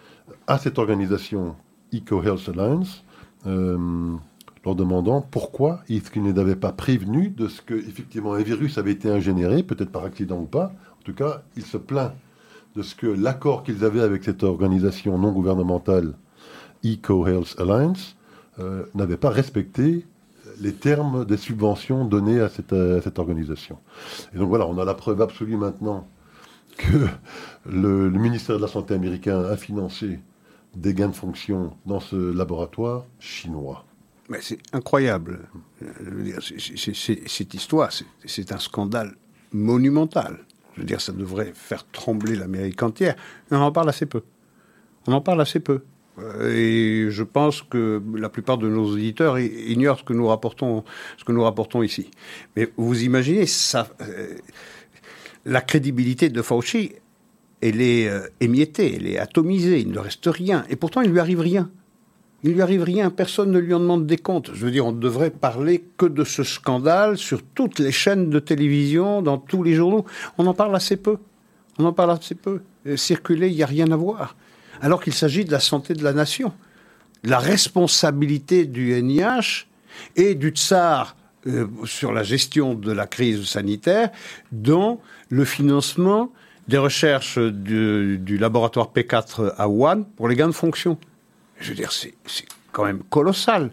[0.47, 1.57] à cette organisation
[1.93, 3.05] EcoHealth Alliance,
[3.47, 4.17] euh,
[4.65, 8.93] leur demandant pourquoi est-ce qu'ils n'avaient pas prévenu de ce que effectivement un virus avait
[8.93, 10.73] été ingénéré, peut-être par accident ou pas.
[11.01, 12.13] En tout cas, il se plaint
[12.77, 16.15] de ce que l'accord qu'ils avaient avec cette organisation non gouvernementale
[16.85, 18.17] EcoHealth Alliance
[18.61, 20.05] euh, n'avait pas respecté
[20.61, 23.79] les termes des subventions données à cette, à cette, organisation.
[24.35, 26.09] Et donc voilà, on a la preuve absolue maintenant
[26.77, 27.07] que
[27.67, 30.21] le, ministère de la Santé américain a financé
[30.75, 33.85] des gains de fonction dans ce laboratoire chinois.
[34.29, 35.49] Mais c'est incroyable.
[36.41, 37.91] cette histoire,
[38.25, 39.17] c'est un scandale
[39.53, 40.41] monumental.
[40.75, 43.17] Je veux dire, ça devrait faire trembler l'Amérique entière.
[43.51, 44.23] On en parle assez peu.
[45.07, 45.83] On en parle assez peu.
[46.21, 51.83] Euh, et je pense que la plupart de nos auditeurs ignorent ce que nous rapportons,
[51.83, 52.11] ici.
[52.57, 53.45] Mais vous imaginez,
[53.75, 54.35] euh,
[55.45, 56.93] la crédibilité de Fauci,
[57.61, 60.65] elle est euh, émiettée, elle est atomisée, il ne reste rien.
[60.71, 61.71] Et pourtant, il ne lui arrive rien.
[62.45, 64.51] Il ne lui arrive rien, personne ne lui en demande des comptes.
[64.55, 68.31] Je veux dire, on ne devrait parler que de ce scandale sur toutes les chaînes
[68.31, 70.05] de télévision, dans tous les journaux.
[70.39, 71.17] On en parle assez peu.
[71.81, 72.61] On en parle assez peu.
[72.95, 74.37] circuler, il n'y a rien à voir
[74.81, 76.53] alors qu'il s'agit de la santé de la nation.
[77.25, 79.67] La responsabilité du NIH
[80.17, 81.17] et du tsar
[81.47, 84.11] euh, sur la gestion de la crise sanitaire
[84.53, 86.33] dans le financement
[86.69, 90.99] des recherches du, laboratoire P4 à Wuhan pour les gains de fonction.
[91.59, 92.15] Je veux dire, c'est
[92.73, 93.71] quand même colossal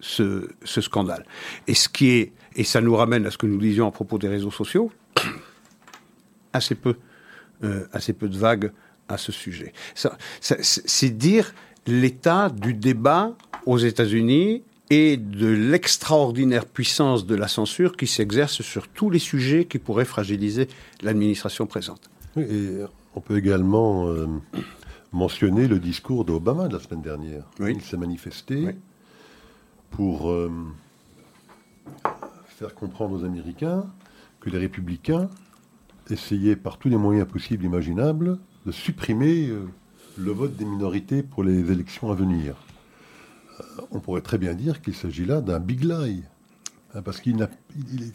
[0.00, 1.24] ce, scandale.
[1.66, 1.88] Et ce
[2.64, 4.90] ça nous ramène à ce que nous disions à propos des réseaux sociaux,
[6.54, 8.72] euh, assez peu de vagues
[9.08, 9.72] à ce sujet.
[10.40, 11.54] C'est dire
[11.86, 13.36] l'état du débat
[13.66, 19.64] aux États-Unis et de l'extraordinaire puissance de la censure qui s'exerce sur tous les sujets
[19.64, 20.68] qui pourraient fragiliser
[21.02, 22.10] l'administration présente.
[22.36, 22.80] et
[23.16, 24.26] on peut également euh,
[25.12, 27.44] mentionner le discours d'Obama de la semaine dernière.
[27.60, 28.74] Il s'est manifesté
[29.90, 30.50] pour euh,
[32.48, 33.86] faire comprendre aux Américains
[34.40, 35.30] que les républicains
[36.10, 39.68] essayaient par tous les moyens possibles, imaginables, de supprimer euh,
[40.18, 42.54] le vote des minorités pour les élections à venir.
[43.60, 46.22] Euh, on pourrait très bien dire qu'il s'agit là d'un big lie.
[46.94, 47.48] Hein, parce qu'il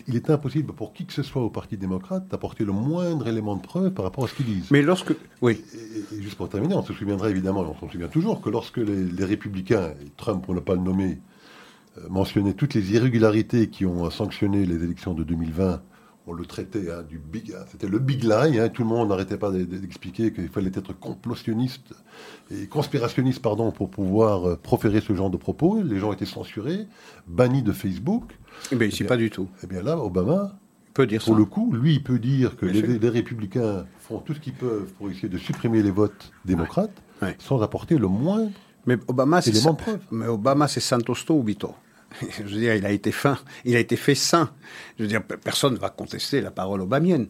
[0.08, 3.58] il est impossible pour qui que ce soit au Parti démocrate d'apporter le moindre élément
[3.58, 4.72] de preuve par rapport à ce qu'ils disent.
[4.72, 5.14] Mais lorsque.
[5.42, 5.62] Oui.
[5.74, 9.26] Et, juste pour terminer, on se souviendra évidemment, on se souvient toujours, que lorsque les,
[9.26, 11.20] républicains, et Trump pour ne pas le nommer,
[11.98, 15.82] euh, mentionnaient toutes les irrégularités qui ont sanctionné les élections de 2020
[16.30, 18.60] on le traitait hein, du big, hein, c'était le big lie.
[18.60, 21.94] Hein, tout le monde n'arrêtait pas d'expliquer qu'il fallait être complottionniste
[22.52, 25.82] et conspirationniste, pardon, pour pouvoir euh, proférer ce genre de propos.
[25.82, 26.88] Les gens étaient censurés,
[27.28, 28.26] bannis de Facebook.
[28.30, 29.50] Mais eh ben, ici, pas du tout.
[29.64, 30.56] Eh bien là, Obama,
[30.94, 34.40] peut dire pour le coup, lui, il peut dire que les, républicains font tout ce
[34.40, 37.02] qu'ils peuvent pour essayer de supprimer les votes démocrates,
[37.40, 38.50] sans apporter le moins
[38.86, 40.00] mais Obama, élément de preuve.
[40.10, 41.76] Mais Obama, c'est Santos Ubito.
[42.38, 44.52] je veux dire, il a été fin, il a été fait sain.
[44.98, 47.28] Je veux dire, personne ne va contester la parole obamienne.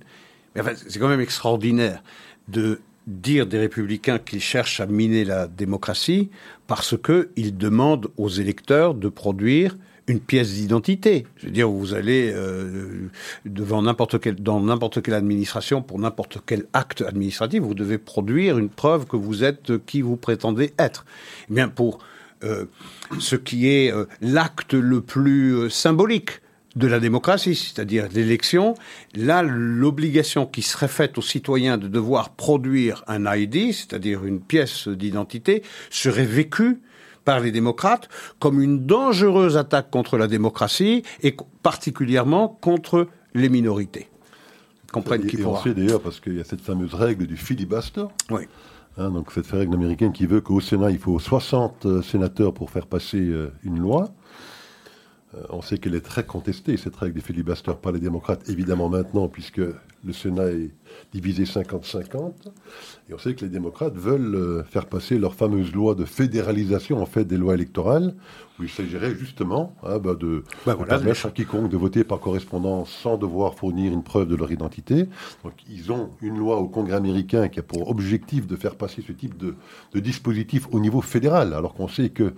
[0.56, 2.02] Mais enfin, c'est quand même extraordinaire
[2.48, 6.30] de dire des républicains qu'ils cherchent à miner la démocratie
[6.68, 9.76] parce qu'ils demandent aux électeurs de produire
[10.08, 11.28] une pièce d'identité.
[11.38, 13.10] Je veux dire, vous allez euh,
[13.46, 18.58] devant n'importe quelle, dans n'importe quelle administration pour n'importe quel acte administratif, vous devez produire
[18.58, 21.06] une preuve que vous êtes qui vous prétendez être.
[21.50, 22.00] Eh bien, pour
[22.44, 22.66] euh,
[23.20, 26.42] ce qui est euh, l'acte le plus euh, symbolique
[26.76, 28.76] de la démocratie, c'est-à-dire l'élection,
[29.16, 34.88] là, l'obligation qui serait faite aux citoyens de devoir produire un ID, c'est-à-dire une pièce
[34.88, 36.80] d'identité, serait vécue
[37.26, 38.08] par les démocrates
[38.40, 44.08] comme une dangereuse attaque contre la démocratie et particulièrement contre les minorités.
[44.92, 45.60] Comprennent qui pourra.
[45.60, 48.06] On sait d'ailleurs parce qu'il y a cette fameuse règle du filibuster.
[48.30, 48.44] Oui.
[49.00, 52.70] Hein, donc cette règle américaine qui veut qu'au Sénat, il faut 60 euh, sénateurs pour
[52.70, 54.10] faire passer euh, une loi.
[55.36, 58.90] Euh, on sait qu'elle est très contestée, cette règle des filibusters, par les démocrates, évidemment
[58.90, 59.62] maintenant, puisque
[60.04, 60.72] le Sénat est
[61.14, 62.34] divisé 50-50.
[63.10, 67.06] Et on sait que les démocrates veulent faire passer leur fameuse loi de fédéralisation, en
[67.06, 68.16] fait, des lois électorales,
[68.60, 72.92] où il s'agirait justement hein, bah, de, bah, permettre à quiconque de voter par correspondance
[72.92, 75.08] sans devoir fournir une preuve de leur identité.
[75.44, 79.02] Donc ils ont une loi au Congrès américain qui a pour objectif de faire passer
[79.06, 79.56] ce type de,
[80.00, 82.34] dispositif au niveau fédéral, alors qu'on sait que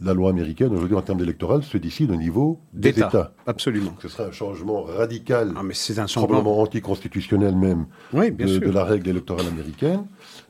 [0.00, 3.32] la loi américaine, aujourd'hui, en termes d'électoral, se décide au niveau des États.
[3.46, 3.94] Absolument.
[4.00, 8.84] ce serait un changement radical, ah, mais c'est un probablement anticonstitutionnel même, de, de, la
[8.84, 10.06] règle électorale américaine.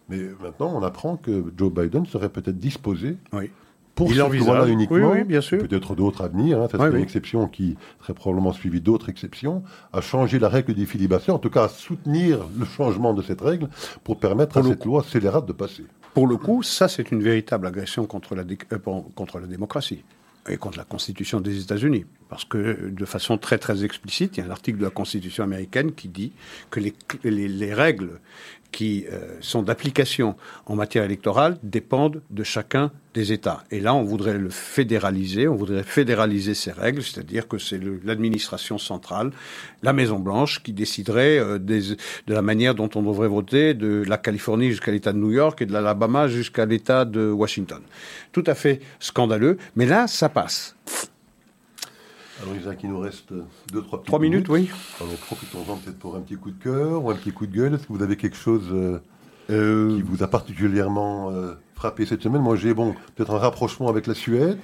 [0.08, 3.50] Mais maintenant, on apprend que Joe Biden serait peut-être disposé oui
[3.94, 5.58] pour il cette loi-là uniquement, oui, bien sûr.
[5.58, 9.62] peut-être d'autres à venir, hein, ça serait une exception qui serait probablement suivie d'autres exceptions,
[9.92, 13.40] à changer la règle des filibusters, en tout cas à soutenir le changement de cette
[13.40, 13.68] règle
[14.04, 15.84] pour permettre à cette loi scélérate de passer.
[16.14, 18.78] Pour le coup, ça c'est une véritable agression contre la, euh,
[19.14, 20.04] contre la démocratie
[20.48, 22.04] et contre la Constitution des États-Unis.
[22.30, 25.44] Parce que de façon très très explicite, il y a un article de la Constitution
[25.44, 26.32] américaine qui dit
[26.70, 28.20] que les, les, les règles
[28.72, 33.64] qui euh, sont d'application en matière électorale dépendent de chacun des États.
[33.70, 38.78] Et là, on voudrait le fédéraliser, on voudrait fédéraliser ces règles, c'est-à-dire que c'est l'administration
[38.78, 39.32] centrale,
[39.82, 41.96] la Maison-Blanche, qui déciderait euh, de
[42.28, 45.66] la manière dont on devrait voter de la Californie jusqu'à l'État de New York et
[45.66, 47.82] de l'Alabama jusqu'à l'État de Washington.
[48.32, 50.76] Tout à fait scandaleux, mais là, ça passe.
[52.42, 53.32] Alors Isaac, il nous reste
[53.72, 54.70] deux, trois, trois minutes, oui.
[55.00, 57.74] Alors profitons-en peut-être pour un petit coup de cœur ou un petit coup de gueule.
[57.74, 58.68] Est-ce que vous avez quelque chose
[59.50, 61.30] euh, qui vous a particulièrement
[61.74, 62.40] frappé cette semaine?
[62.40, 64.58] Moi, j'ai bon, peut-être un rapprochement avec la Suède.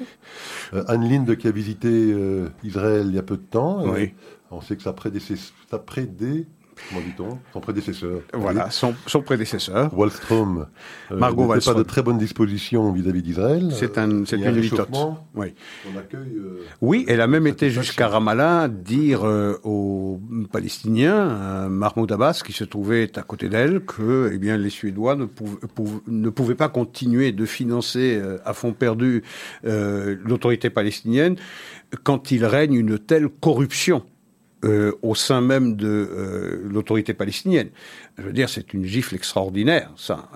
[0.73, 2.15] Anne Linde qui a visité
[2.65, 3.85] Israël il y a peu de temps.
[3.85, 4.15] Oui.
[4.51, 6.47] On sait que ça prédécessait, ça prédé,
[6.89, 7.39] comment dit-on?
[7.53, 8.21] Son prédécesseur.
[8.33, 9.97] Voilà, son, son, prédécesseur.
[9.97, 10.67] Wallström
[11.11, 13.69] euh, Margot n'était pas de très bonnes dispositions vis-à-vis d'Israël.
[13.73, 14.89] C'est un, c'est une litote.
[15.35, 15.55] Oui.
[15.93, 20.21] On accueille, euh, oui, elle a même été jusqu'à Ramallah dire euh, aux
[20.53, 25.17] Palestiniens, euh, Mahmoud Abbas, qui se trouvait à côté d'elle, que eh bien, les Suédois
[25.17, 29.23] ne, pouv ne pouvaient pas continuer de financer euh, à fond perdu
[29.65, 31.37] euh, l'autorité palestinienne
[32.03, 34.05] quand il règne une telle corruption
[34.65, 37.69] euh, au sein même de euh, l'autorité palestinienne.
[38.17, 40.31] Je veux dire, c'est une gifle extraordinaire, ça.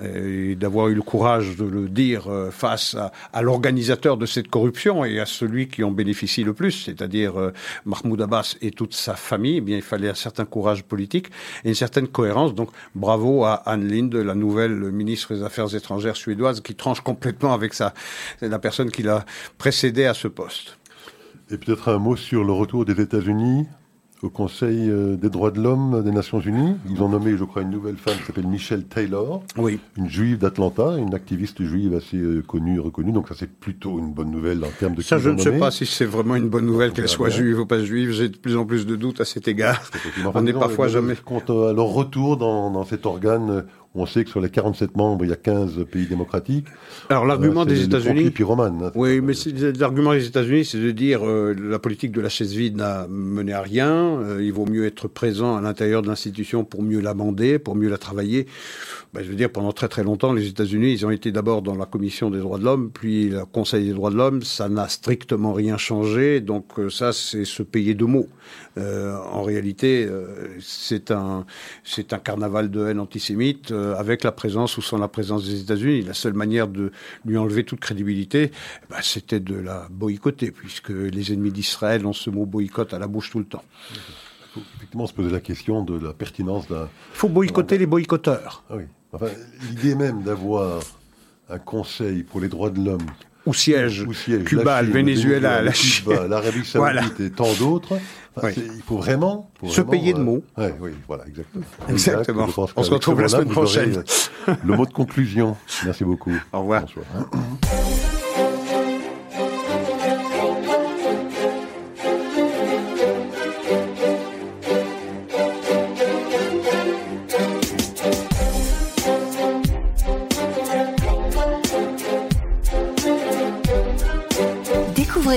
[0.56, 2.98] D'avoir eu le courage de le dire euh, face
[3.32, 7.52] à, l'organisateur de cette corruption et à celui qui en bénéficie le plus, c'est-à-dire
[7.86, 11.28] Mahmoud Abbas et toute sa famille, eh bien, il fallait un certain courage politique
[11.64, 12.54] et une certaine cohérence.
[12.54, 17.54] Donc, bravo à Anne Linde, la nouvelle ministre des Affaires étrangères suédoise, qui tranche complètement
[17.54, 17.94] avec sa,
[18.42, 19.24] la personne qui l'a
[19.56, 20.76] précédée à ce poste.
[21.50, 23.66] Et peut-être un mot sur le retour des États-Unis
[24.22, 26.74] au Conseil euh, des droits de l'homme des Nations Unies.
[26.90, 29.80] Ils ont nommé, je crois, une nouvelle femme qui s'appelle Michelle Taylor, oui.
[29.96, 33.12] une juive d'Atlanta, une activiste juive assez euh, connue, reconnue.
[33.12, 35.02] Donc ça, c'est plutôt une bonne nouvelle en termes de...
[35.02, 37.66] Ça, je ne sais pas si c'est vraiment une bonne nouvelle qu'elle soit juive ou
[37.66, 38.12] pas juive.
[38.12, 39.82] J'ai de plus en plus de doutes à cet égard.
[40.34, 41.14] On n'est parfois jamais...
[41.24, 43.64] Quant à leur retour dans, dans cet organe
[43.94, 46.66] on sait que sur les 47 membres, il y a 15 pays démocratiques.
[47.08, 49.32] Alors l'argument euh, des États-Unis, hein, oui, mais
[49.78, 53.52] l'argument des États-Unis, c'est de dire euh, la politique de la chaise vide n'a mené
[53.52, 54.20] à rien.
[54.20, 57.88] Euh, il vaut mieux être présent à l'intérieur de l'institution pour mieux l'amender, pour mieux
[57.88, 58.46] la travailler.
[59.12, 61.74] Ben, je veux dire, pendant très très longtemps, les États-Unis, ils ont été d'abord dans
[61.74, 64.42] la Commission des droits de l'homme, puis le Conseil des droits de l'homme.
[64.42, 66.40] Ça n'a strictement rien changé.
[66.40, 68.28] Donc euh, ça, c'est se payer de mots.
[68.76, 70.08] En réalité,
[70.58, 71.44] c'est un
[71.84, 75.60] c'est un carnaval de haine antisémite euh, avec la présence ou sans la présence des
[75.60, 76.02] États-Unis.
[76.02, 76.92] La seule manière de
[77.24, 78.50] lui enlever toute crédibilité,
[78.88, 83.06] ben, c'était de la boycotter, puisque les ennemis d'Israël ont ce mot boycott à la
[83.06, 83.64] bouche tout le temps.
[83.92, 83.98] Il
[84.52, 86.88] faut effectivement se poser la question de la pertinence d'un.
[87.12, 88.64] Il faut boycotter les boycotteurs.
[88.70, 88.84] Ah oui.
[89.12, 89.28] Enfin,
[89.68, 90.80] l'idée même d'avoir
[91.48, 93.06] un conseil pour les droits de l'homme
[93.46, 97.02] où siège, où siège Cuba, le Venezuela, la Chine, l'Arabie Saoudite voilà.
[97.18, 97.98] et tant d'autres.
[98.36, 98.62] Enfin, oui.
[98.76, 100.42] Il faut vraiment faut se vraiment, payer de mots.
[100.58, 101.64] Euh, ouais, oui, voilà, exactement.
[101.88, 102.46] Exactement.
[102.46, 104.04] Exact, On se retrouve la semaine prochaine.
[104.64, 105.56] le mot de conclusion.
[105.84, 106.32] Merci beaucoup.
[106.52, 106.82] Au revoir.
[106.82, 107.06] Bonsoir.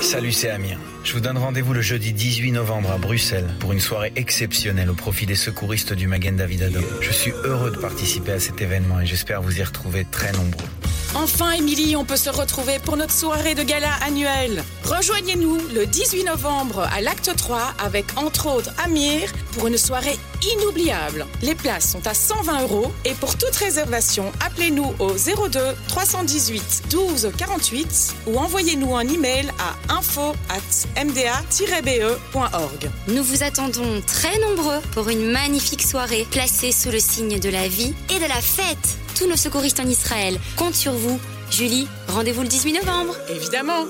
[0.00, 0.78] Salut, c'est Amir.
[1.04, 4.94] Je vous donne rendez-vous le jeudi 18 novembre à Bruxelles pour une soirée exceptionnelle au
[4.94, 6.82] profit des secouristes du Magen David Adom.
[7.00, 10.66] Je suis heureux de participer à cet événement et j'espère vous y retrouver très nombreux.
[11.14, 14.64] Enfin, Émilie, on peut se retrouver pour notre soirée de gala annuelle.
[14.84, 20.16] Rejoignez-nous le 18 novembre à l'Acte 3 avec entre autres Amir pour une soirée
[20.54, 21.26] inoubliable.
[21.42, 27.30] Les places sont à 120 euros et pour toute réservation, appelez-nous au 02 318 12
[27.36, 32.90] 48 ou envoyez-nous un email à info at mda-be.org.
[33.08, 37.68] Nous vous attendons très nombreux pour une magnifique soirée placée sous le signe de la
[37.68, 38.98] vie et de la fête.
[39.16, 41.18] Tous nos secouristes en Israël comptent sur vous.
[41.50, 43.16] Julie, rendez-vous le 18 novembre.
[43.28, 43.86] Évidemment.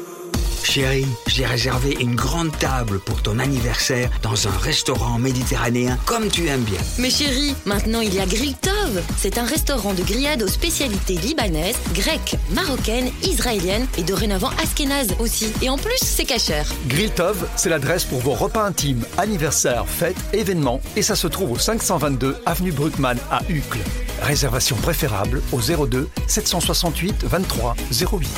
[0.68, 6.46] Chérie, j'ai réservé une grande table pour ton anniversaire dans un restaurant méditerranéen comme tu
[6.46, 6.78] aimes bien.
[6.98, 9.02] Mais chérie, maintenant il y a Grill Tov.
[9.16, 15.50] C'est un restaurant de grillades aux spécialités libanaises, grecques, marocaines, israéliennes et dorénavant askénazes aussi.
[15.62, 16.66] Et en plus, c'est cachère.
[16.86, 21.52] Grill Tov, c'est l'adresse pour vos repas intimes, anniversaires, fêtes, événements et ça se trouve
[21.52, 23.80] au 522 avenue Bruckmann à Uccle.
[24.20, 28.28] Réservation préférable au 02 768 23 08.